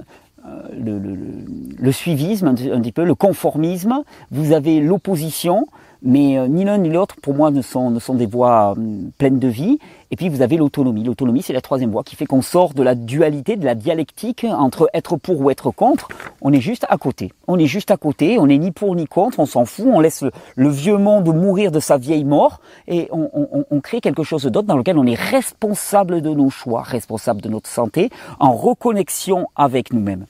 le, 1.80 1.92
suivisme, 1.92 2.48
un, 2.48 2.56
petit 2.56 2.92
peu, 2.92 3.04
le 3.04 3.16
conformisme, 3.16 4.04
vous 4.32 4.52
avez 4.52 4.80
l'opposition, 4.80 5.68
mais 6.02 6.38
euh, 6.38 6.48
ni 6.48 6.64
l'un 6.64 6.78
ni 6.78 6.90
l'autre, 6.90 7.16
pour 7.22 7.34
moi, 7.34 7.52
ne 7.52 7.62
sont, 7.62 7.90
ne 7.90 8.00
sont 8.00 8.16
des 8.16 8.26
voies 8.26 8.76
euh, 8.78 9.10
pleines 9.18 9.40
de 9.40 9.48
vie. 9.48 9.80
Et 10.12 10.16
puis 10.16 10.30
vous 10.30 10.42
avez 10.42 10.58
l'autonomie. 10.58 11.04
L'autonomie, 11.04 11.42
c'est 11.42 11.54
la 11.54 11.62
troisième 11.62 11.92
voie 11.92 12.04
qui 12.04 12.16
fait 12.16 12.26
qu'on 12.26 12.42
sort 12.42 12.74
de 12.74 12.84
la 12.84 12.96
dualité, 12.96 13.56
de 13.56 13.66
la 13.66 13.76
dialectique 13.76 14.46
entre 14.50 14.90
être 14.94 15.18
pour 15.18 15.42
ou 15.42 15.50
être 15.50 15.72
contre. 15.72 16.08
On 16.42 16.54
est 16.54 16.62
juste 16.62 16.86
à 16.90 16.98
côté. 16.98 17.34
On 17.48 17.58
est 17.58 17.66
juste 17.66 17.92
à 17.92 17.98
côté. 17.98 18.38
On 18.40 18.48
n'est 18.48 18.58
ni 18.58 18.72
pour 18.72 18.96
ni 18.96 19.08
contre. 19.08 19.40
On 19.40 19.46
s'en 19.46 19.66
fout. 19.66 19.88
On 19.88 20.00
laisse 20.00 20.24
le, 20.56 20.70
vieux 20.70 20.98
monde 20.98 21.34
mourir 21.36 21.72
de 21.72 21.80
sa 21.80 21.98
vieille 21.98 22.24
mort 22.24 22.60
et 22.88 23.08
on, 23.12 23.30
on, 23.34 23.66
on 23.70 23.82
crée 23.82 24.00
quelque 24.00 24.24
chose 24.24 24.44
d'autre 24.44 24.68
dans 24.68 24.78
lequel 24.78 24.98
on 24.98 25.06
est 25.06 25.20
responsable 25.20 26.22
de 26.22 26.30
nos 26.30 26.50
choix, 26.50 26.82
responsable 26.82 27.42
de 27.42 27.50
notre 27.50 27.70
santé, 27.70 28.10
en 28.40 28.54
reconnexion 28.54 29.48
avec 29.56 29.92
nous-mêmes. 29.92 30.26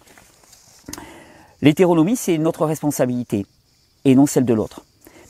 L'hétéronomie, 1.62 2.16
c'est 2.16 2.38
notre 2.38 2.66
responsabilité 2.66 3.46
et 4.06 4.16
non 4.16 4.26
celle 4.26 4.46
de 4.46 4.54
l'autre. 4.54 4.82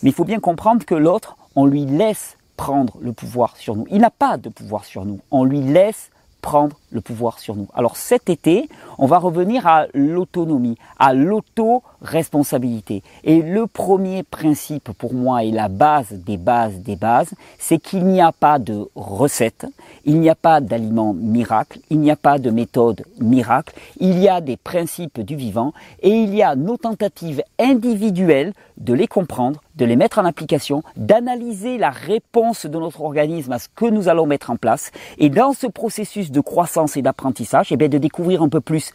Mais 0.03 0.09
il 0.09 0.13
faut 0.13 0.25
bien 0.25 0.39
comprendre 0.39 0.85
que 0.85 0.95
l'autre, 0.95 1.37
on 1.55 1.65
lui 1.65 1.85
laisse 1.85 2.37
prendre 2.57 2.97
le 3.01 3.13
pouvoir 3.13 3.57
sur 3.57 3.75
nous. 3.75 3.85
Il 3.89 3.99
n'a 3.99 4.09
pas 4.09 4.37
de 4.37 4.49
pouvoir 4.49 4.85
sur 4.85 5.05
nous. 5.05 5.19
On 5.31 5.43
lui 5.43 5.61
laisse 5.61 6.09
prendre 6.41 6.77
le 6.95 7.01
pouvoir 7.01 7.37
sur 7.37 7.55
nous. 7.55 7.67
Alors 7.75 7.97
cet 7.97 8.29
été, 8.29 8.67
on 8.97 9.05
va 9.05 9.19
revenir 9.19 9.67
à 9.67 9.85
l'autonomie, 9.93 10.77
à 10.97 11.13
l'auto-responsabilité. 11.13 13.03
Et 13.23 13.41
le 13.41 13.67
premier 13.67 14.23
principe 14.23 14.91
pour 14.93 15.13
moi 15.13 15.43
et 15.43 15.51
la 15.51 15.67
base 15.67 16.13
des 16.13 16.37
bases 16.37 16.79
des 16.79 16.95
bases, 16.95 17.33
c'est 17.59 17.77
qu'il 17.77 18.05
n'y 18.05 18.21
a 18.21 18.31
pas 18.31 18.57
de 18.57 18.87
recette, 18.95 19.67
il 20.05 20.19
n'y 20.19 20.29
a 20.29 20.35
pas 20.35 20.61
d'aliment 20.61 21.13
miracle, 21.13 21.79
il 21.89 21.99
n'y 21.99 22.11
a 22.11 22.15
pas 22.15 22.39
de 22.39 22.49
méthode 22.49 23.05
miracle, 23.19 23.75
il 23.99 24.17
y 24.19 24.29
a 24.29 24.41
des 24.41 24.57
principes 24.57 25.19
du 25.19 25.35
vivant 25.35 25.73
et 26.01 26.09
il 26.09 26.33
y 26.33 26.41
a 26.41 26.55
nos 26.55 26.77
tentatives 26.77 27.43
individuelles 27.59 28.53
de 28.77 28.93
les 28.93 29.07
comprendre, 29.07 29.61
de 29.75 29.85
les 29.85 29.95
mettre 29.95 30.19
en 30.19 30.25
application, 30.25 30.83
d'analyser 30.95 31.77
la 31.77 31.89
réponse 31.89 32.65
de 32.65 32.77
notre 32.77 33.01
organisme 33.01 33.51
à 33.51 33.59
ce 33.59 33.67
que 33.73 33.85
nous 33.85 34.09
allons 34.09 34.25
mettre 34.25 34.49
en 34.49 34.57
place. 34.57 34.91
Et 35.17 35.29
dans 35.29 35.53
ce 35.53 35.67
processus 35.67 36.31
de 36.31 36.39
croissance 36.39 36.84
et 36.95 37.01
d'apprentissage, 37.01 37.71
eh 37.71 37.77
bien, 37.77 37.89
de 37.89 37.97
découvrir 37.97 38.41
un 38.41 38.49
peu 38.49 38.61
plus 38.61 38.93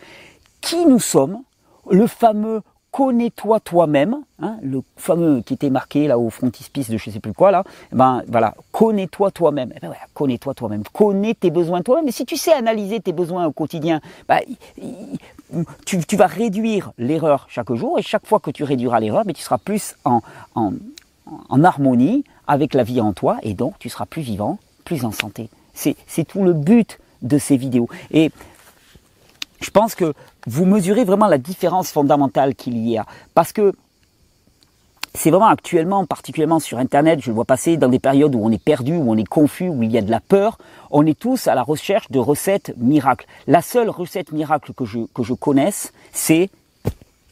qui 0.60 0.86
nous 0.86 1.00
sommes, 1.00 1.38
le 1.90 2.06
fameux 2.06 2.62
connais-toi 2.90 3.60
toi-même, 3.60 4.16
hein, 4.40 4.56
le 4.62 4.82
fameux 4.96 5.42
qui 5.42 5.54
était 5.54 5.70
marqué 5.70 6.08
là 6.08 6.18
au 6.18 6.28
frontispice 6.28 6.90
de 6.90 6.96
je 6.96 7.10
sais 7.10 7.20
plus 7.20 7.32
quoi 7.32 7.50
là, 7.50 7.62
eh 7.92 7.96
ben 7.96 8.22
voilà, 8.26 8.54
connais-toi 8.72 9.30
toi-même, 9.30 9.72
eh 9.76 9.80
ben, 9.80 9.92
connais-toi 10.12 10.54
toi-même, 10.54 10.82
connais 10.92 11.34
tes 11.34 11.50
besoins 11.50 11.82
toi-même. 11.82 12.04
Mais 12.04 12.12
si 12.12 12.26
tu 12.26 12.36
sais 12.36 12.52
analyser 12.52 13.00
tes 13.00 13.12
besoins 13.12 13.46
au 13.46 13.52
quotidien, 13.52 14.00
bah, 14.28 14.40
tu, 15.86 16.04
tu, 16.04 16.16
vas 16.16 16.26
réduire 16.26 16.92
l'erreur 16.98 17.46
chaque 17.48 17.72
jour 17.74 17.98
et 17.98 18.02
chaque 18.02 18.26
fois 18.26 18.40
que 18.40 18.50
tu 18.50 18.64
réduiras 18.64 18.98
l'erreur, 19.00 19.22
mais 19.24 19.34
tu 19.34 19.42
seras 19.42 19.58
plus 19.58 19.94
en, 20.04 20.22
en, 20.54 20.72
en 21.48 21.64
harmonie 21.64 22.24
avec 22.46 22.74
la 22.74 22.82
vie 22.82 23.00
en 23.00 23.12
toi 23.12 23.38
et 23.42 23.54
donc 23.54 23.78
tu 23.78 23.88
seras 23.88 24.06
plus 24.06 24.22
vivant, 24.22 24.58
plus 24.84 25.04
en 25.04 25.12
santé. 25.12 25.48
C'est 25.74 26.24
tout 26.26 26.42
le 26.42 26.52
but 26.52 26.98
de 27.22 27.38
ces 27.38 27.56
vidéos. 27.56 27.88
Et 28.10 28.30
Je 29.60 29.70
pense 29.70 29.94
que 29.94 30.14
vous 30.46 30.64
mesurez 30.64 31.04
vraiment 31.04 31.26
la 31.26 31.38
différence 31.38 31.90
fondamentale 31.90 32.54
qu'il 32.54 32.78
y 32.88 32.96
a. 32.96 33.04
Parce 33.34 33.52
que 33.52 33.74
c'est 35.14 35.30
vraiment 35.30 35.48
actuellement, 35.48 36.06
particulièrement 36.06 36.60
sur 36.60 36.78
Internet, 36.78 37.20
je 37.20 37.30
le 37.30 37.34
vois 37.34 37.44
passer 37.44 37.76
dans 37.76 37.88
des 37.88 37.98
périodes 37.98 38.34
où 38.34 38.40
on 38.42 38.50
est 38.50 38.62
perdu, 38.62 38.96
où 38.96 39.10
on 39.10 39.16
est 39.16 39.28
confus, 39.28 39.68
où 39.68 39.82
il 39.82 39.90
y 39.90 39.98
a 39.98 40.02
de 40.02 40.10
la 40.10 40.20
peur. 40.20 40.56
On 40.90 41.04
est 41.04 41.18
tous 41.18 41.46
à 41.46 41.54
la 41.54 41.62
recherche 41.62 42.10
de 42.10 42.18
recettes 42.18 42.72
miracles. 42.78 43.26
La 43.46 43.60
seule 43.60 43.90
recette 43.90 44.32
miracle 44.32 44.72
que 44.72 44.84
je, 44.84 45.00
que 45.14 45.22
je 45.22 45.34
connaisse, 45.34 45.92
c'est 46.12 46.48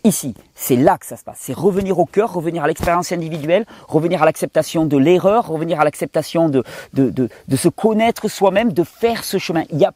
ici. 0.08 0.34
C'est 0.54 0.76
là 0.76 0.98
que 0.98 1.06
ça 1.06 1.16
se 1.16 1.22
passe. 1.22 1.38
C'est 1.40 1.56
revenir 1.56 1.98
au 1.98 2.06
cœur, 2.06 2.32
revenir 2.32 2.64
à 2.64 2.66
l'expérience 2.66 3.12
individuelle, 3.12 3.64
revenir 3.86 4.22
à 4.22 4.26
l'acceptation 4.26 4.86
de 4.86 4.96
l'erreur, 4.96 5.46
revenir 5.46 5.80
à 5.80 5.84
l'acceptation 5.84 6.48
de, 6.48 6.64
de, 6.94 7.10
de, 7.10 7.56
se 7.56 7.68
connaître 7.68 8.28
soi-même, 8.28 8.72
de 8.72 8.82
faire 8.82 9.22
ce 9.22 9.38
chemin. 9.38 9.62
Il 9.70 9.76
n'y 9.76 9.84
a, 9.84 9.92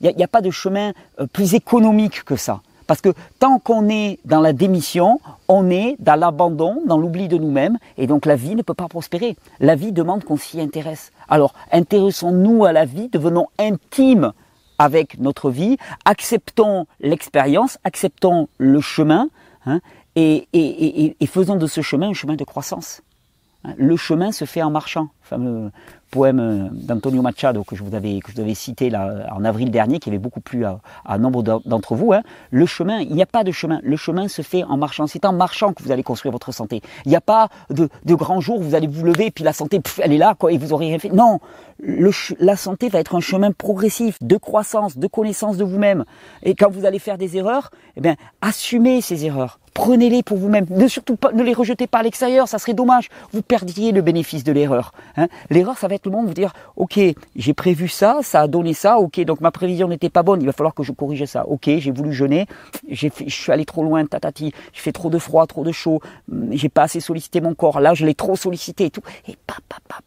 y 0.00 0.22
a, 0.22 0.28
pas 0.28 0.40
de 0.40 0.50
chemin 0.50 0.92
euh, 1.20 1.26
plus 1.26 1.54
économique 1.54 2.24
que 2.24 2.36
ça. 2.36 2.60
Parce 2.86 3.00
que 3.00 3.12
tant 3.40 3.58
qu'on 3.58 3.88
est 3.88 4.20
dans 4.24 4.40
la 4.40 4.52
démission, 4.52 5.20
on 5.48 5.70
est 5.70 5.96
dans 5.98 6.14
l'abandon, 6.14 6.82
dans 6.86 6.98
l'oubli 6.98 7.26
de 7.26 7.36
nous-mêmes, 7.36 7.78
et 7.98 8.06
donc 8.06 8.26
la 8.26 8.36
vie 8.36 8.54
ne 8.54 8.62
peut 8.62 8.74
pas 8.74 8.86
prospérer. 8.88 9.36
La 9.58 9.74
vie 9.74 9.90
demande 9.90 10.22
qu'on 10.22 10.36
s'y 10.36 10.60
intéresse. 10.60 11.10
Alors, 11.28 11.52
intéressons-nous 11.72 12.64
à 12.64 12.72
la 12.72 12.84
vie, 12.84 13.08
devenons 13.08 13.48
intimes 13.58 14.32
avec 14.78 15.18
notre 15.18 15.50
vie, 15.50 15.78
acceptons 16.04 16.86
l'expérience, 17.00 17.78
acceptons 17.84 18.48
le 18.58 18.80
chemin, 18.80 19.28
hein, 19.66 19.80
et, 20.14 20.48
et, 20.52 21.16
et 21.20 21.26
faisons 21.26 21.56
de 21.56 21.66
ce 21.66 21.80
chemin 21.80 22.08
un 22.08 22.14
chemin 22.14 22.36
de 22.36 22.44
croissance. 22.44 23.02
Le 23.76 23.96
chemin 23.96 24.32
se 24.32 24.44
fait 24.44 24.62
en 24.62 24.70
marchant. 24.70 25.08
Fameux 25.22 25.70
poème 26.10 26.38
euh, 26.40 26.68
d'Antonio 26.72 27.20
Machado 27.20 27.64
que 27.64 27.74
je 27.74 27.82
vous 27.82 27.94
avais 27.94 28.20
cité 28.54 28.92
en 28.94 29.44
avril 29.44 29.70
dernier, 29.70 29.98
qui 29.98 30.08
avait 30.08 30.18
beaucoup 30.18 30.40
plu 30.40 30.64
à, 30.64 31.18
nombre 31.18 31.42
d'entre 31.42 31.94
vous. 31.94 32.12
Hein. 32.12 32.22
Le 32.50 32.66
chemin, 32.66 33.00
il 33.00 33.12
n'y 33.12 33.22
a 33.22 33.26
pas 33.26 33.44
de 33.44 33.50
chemin. 33.50 33.80
Le 33.82 33.96
chemin 33.96 34.28
se 34.28 34.42
fait 34.42 34.62
en 34.64 34.76
marchant. 34.76 35.06
C'est 35.06 35.24
en 35.24 35.32
marchant 35.32 35.72
que 35.72 35.82
vous 35.82 35.90
allez 35.90 36.02
construire 36.02 36.32
votre 36.32 36.52
santé. 36.52 36.80
Il 37.04 37.08
n'y 37.08 37.16
a 37.16 37.20
pas 37.20 37.48
de, 37.70 37.88
de 38.04 38.14
grands 38.14 38.40
jours 38.40 38.60
où 38.60 38.62
vous 38.62 38.74
allez 38.74 38.86
vous 38.86 39.04
lever 39.04 39.26
et 39.26 39.30
puis 39.30 39.44
la 39.44 39.52
santé, 39.52 39.80
elle 39.98 40.12
est 40.12 40.18
là 40.18 40.34
quoi 40.38 40.52
et 40.52 40.58
vous 40.58 40.72
aurez 40.72 40.86
rien 40.86 40.98
fait. 40.98 41.10
Non, 41.10 41.40
le, 41.80 42.10
la 42.38 42.56
santé 42.56 42.88
va 42.88 43.00
être 43.00 43.14
un 43.14 43.20
chemin 43.20 43.52
progressif 43.52 44.18
de 44.20 44.36
croissance, 44.36 44.96
de 44.96 45.06
connaissance 45.06 45.56
de 45.56 45.64
vous-même. 45.64 46.04
Et 46.42 46.54
quand 46.54 46.70
vous 46.70 46.84
allez 46.84 46.98
faire 46.98 47.18
des 47.18 47.36
erreurs, 47.36 47.70
eh 47.96 48.00
bien, 48.00 48.14
assumez 48.40 49.00
ces 49.00 49.24
erreurs. 49.24 49.58
Prenez-les 49.76 50.22
pour 50.22 50.38
vous-même. 50.38 50.64
Ne 50.70 50.88
surtout 50.88 51.18
les 51.34 51.52
rejetez 51.52 51.86
pas 51.86 51.98
à 51.98 52.02
l'extérieur. 52.02 52.48
Ça 52.48 52.58
serait 52.58 52.72
dommage. 52.72 53.10
Vous 53.32 53.42
perdiez 53.42 53.92
le 53.92 54.00
bénéfice 54.00 54.42
de 54.42 54.50
l'erreur. 54.50 54.92
Hein. 55.18 55.28
L'erreur, 55.50 55.76
ça 55.76 55.86
va 55.86 55.94
être 55.96 56.06
le 56.06 56.12
monde 56.12 56.26
vous 56.26 56.34
dire, 56.34 56.54
ok, 56.76 56.98
j'ai 57.36 57.54
prévu 57.54 57.86
ça, 57.86 58.20
ça 58.22 58.40
a 58.40 58.48
donné 58.48 58.72
ça, 58.72 58.98
ok, 58.98 59.20
donc 59.20 59.42
ma 59.42 59.50
prévision 59.50 59.86
n'était 59.86 60.08
pas 60.08 60.22
bonne, 60.22 60.40
il 60.40 60.46
va 60.46 60.52
falloir 60.52 60.74
que 60.74 60.82
je 60.82 60.92
corrige 60.92 61.26
ça. 61.26 61.46
Ok, 61.46 61.68
j'ai 61.78 61.90
voulu 61.90 62.12
jeûner, 62.12 62.46
je 62.88 63.08
suis 63.28 63.52
allé 63.52 63.66
trop 63.66 63.84
loin, 63.84 64.06
tatati, 64.06 64.52
j'ai 64.72 64.80
fait 64.80 64.92
trop 64.92 65.10
de 65.10 65.18
froid, 65.18 65.46
trop 65.46 65.62
de 65.62 65.72
chaud, 65.72 66.00
hum, 66.32 66.48
j'ai 66.52 66.70
pas 66.70 66.84
assez 66.84 67.00
sollicité 67.00 67.42
mon 67.42 67.54
corps, 67.54 67.80
là 67.80 67.92
je 67.92 68.06
l'ai 68.06 68.14
trop 68.14 68.34
sollicité 68.34 68.86
et 68.86 68.90
tout. 68.90 69.02
Et 69.28 69.36
pa, 69.46 69.56
pa, 69.68 69.76
pa, 69.86 70.00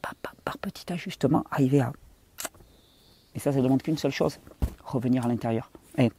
par 0.43 0.57
petit 0.57 0.91
ajustement, 0.91 1.43
arriver 1.51 1.81
à... 1.81 1.93
Et 3.35 3.39
ça, 3.39 3.53
ça 3.53 3.61
demande 3.61 3.83
qu'une 3.83 3.97
seule 3.97 4.11
chose, 4.11 4.39
revenir 4.83 5.25
à 5.25 5.27
l'intérieur. 5.27 5.69
Et 5.99 6.11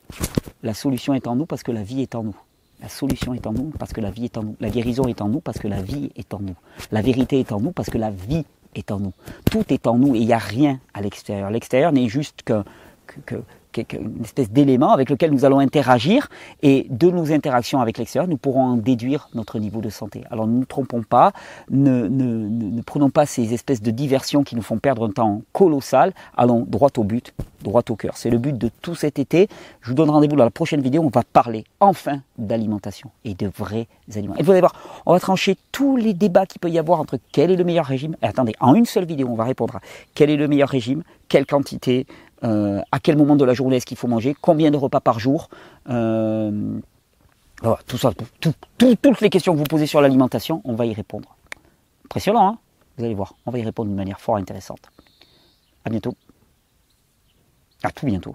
la 0.63 0.75
solution 0.75 1.15
est 1.15 1.27
en 1.27 1.35
nous 1.35 1.47
parce 1.47 1.65
que 1.65 1.73
la 1.73 1.83
vie 1.83 2.03
est 2.03 2.15
en 2.15 2.23
nous. 2.23 2.37
La 2.81 2.89
solution 2.89 3.35
est 3.35 3.47
en 3.47 3.53
nous 3.53 3.73
parce 3.79 3.93
que 3.93 4.01
la 4.01 4.11
vie 4.11 4.25
est 4.25 4.39
en 4.39 4.43
nous. 4.43 4.57
La 4.61 4.71
guérison 4.71 5.07
est 5.07 5.21
en 5.21 5.29
nous 5.29 5.41
parce 5.41 5.59
que 5.59 5.69
la 5.69 5.83
vie 5.83 6.11
est 6.17 6.33
en 6.33 6.41
nous. 6.41 6.57
La 6.91 7.03
vérité 7.03 7.39
est 7.39 7.53
en 7.53 7.61
nous 7.61 7.73
parce 7.73 7.91
que 7.91 7.99
la 7.99 8.11
vie 8.11 8.45
est 8.75 8.91
en 8.91 9.01
nous. 9.01 9.13
Tout 9.51 9.65
est 9.69 9.87
en 9.87 9.99
nous 9.99 10.15
et 10.15 10.21
il 10.21 10.27
n'y 10.27 10.33
a 10.33 10.39
rien 10.39 10.81
à 10.95 11.03
l'extérieur. 11.03 11.51
L'extérieur 11.51 11.93
n'est 11.93 12.09
juste 12.09 12.43
que, 12.43 12.63
une 13.79 14.23
espèce 14.23 14.51
d'élément 14.51 14.93
avec 14.93 15.11
lequel 15.11 15.31
nous 15.31 15.45
allons 15.45 15.59
interagir 15.59 16.29
et 16.63 16.87
de 16.91 17.11
nos 17.11 17.33
interactions 17.33 17.81
avec 17.81 17.99
l'extérieur, 17.99 18.29
nous 18.29 18.37
pourrons 18.37 18.65
en 18.65 18.77
déduire 18.77 19.29
notre 19.35 19.59
niveau 19.59 19.81
de 19.81 19.91
santé. 19.91 20.23
Alors 20.31 20.47
ne 20.47 20.59
nous 20.59 20.65
trompons 20.65 21.03
pas, 21.03 21.33
ne, 21.71 22.09
ne, 22.09 22.49
ne, 22.49 22.83
prenons 22.83 23.11
pas 23.11 23.27
ces 23.27 23.55
espèces 23.55 23.83
de 23.83 23.91
diversions 23.91 24.43
qui 24.43 24.57
nous 24.57 24.63
font 24.63 24.79
perdre 24.79 25.07
un 25.07 25.11
temps 25.11 25.43
colossal, 25.53 26.13
allons 26.37 26.65
droit 26.67 26.91
au 26.97 27.05
but, 27.05 27.33
droit 27.63 27.83
au 27.89 27.97
cœur. 27.97 28.17
C'est 28.17 28.31
le 28.31 28.39
but 28.39 28.57
de 28.57 28.71
tout 28.83 28.95
cet 28.95 29.19
été. 29.19 29.49
Je 29.83 29.89
vous 29.89 29.95
donne 29.95 30.11
rendez-vous 30.11 30.37
dans 30.37 30.45
la 30.45 30.51
prochaine 30.51 30.81
vidéo, 30.81 31.03
on 31.03 31.09
va 31.09 31.23
parler 31.23 31.65
enfin 31.79 32.21
d'alimentation 32.39 33.11
et 33.25 33.35
de 33.35 33.51
vrais 33.55 33.87
aliments. 34.17 34.37
Et 34.37 34.43
vous 34.43 34.51
allez 34.51 34.61
voir, 34.61 34.75
on 35.07 35.13
va 35.13 35.21
trancher 35.21 35.57
tous 35.73 35.97
les 35.97 36.15
débats 36.15 36.47
qu'il 36.47 36.61
peut 36.61 36.71
y 36.71 36.79
avoir 36.79 37.01
entre 37.01 37.19
quel 37.33 37.51
est 37.51 37.57
le 37.57 37.65
meilleur 37.65 37.87
régime. 37.87 38.17
Et 38.23 38.27
attendez, 38.27 38.55
en 38.61 38.75
une 38.75 38.87
seule 38.87 39.05
vidéo, 39.05 39.29
on 39.31 39.35
va 39.35 39.45
répondre 39.45 39.77
à 39.77 39.81
quel 40.15 40.31
est 40.31 40.37
le 40.37 40.49
meilleur 40.49 40.69
régime, 40.69 41.03
quelle 41.29 41.47
quantité, 41.47 42.07
euh, 42.45 42.81
à 42.91 43.01
quel 43.01 43.17
moment 43.17 43.37
de 43.37 43.45
la 43.45 43.55
journée 43.55 43.77
est-ce 43.77 43.87
qu'il 43.87 43.97
faut 43.97 44.09
manger, 44.09 44.35
combien 44.41 44.71
de 44.71 44.77
repas 44.77 45.01
par 45.01 45.19
jour. 45.19 45.49
Euh, 45.89 46.79
voilà, 47.63 47.79
tout 47.87 47.99
ça, 47.99 48.13
toutes 48.41 49.21
les 49.21 49.31
questions 49.31 49.53
que 49.53 49.59
vous 49.59 49.65
posez 49.65 49.87
sur 49.87 50.01
l'alimentation, 50.01 50.63
on 50.65 50.75
va 50.75 50.87
y 50.87 50.95
répondre. 50.95 51.37
Impressionnant, 52.07 52.49
hein? 52.49 52.59
Vous 52.97 53.05
allez 53.05 53.15
voir, 53.15 53.35
on 53.47 53.51
va 53.51 53.59
y 53.59 53.63
répondre 53.63 53.89
d'une 53.89 53.97
manière 53.97 54.21
fort 54.21 54.37
intéressante. 54.37 54.91
À 55.85 55.91
bientôt. 55.91 56.15
À 57.83 57.91
tout 57.91 58.07
bientôt. 58.07 58.35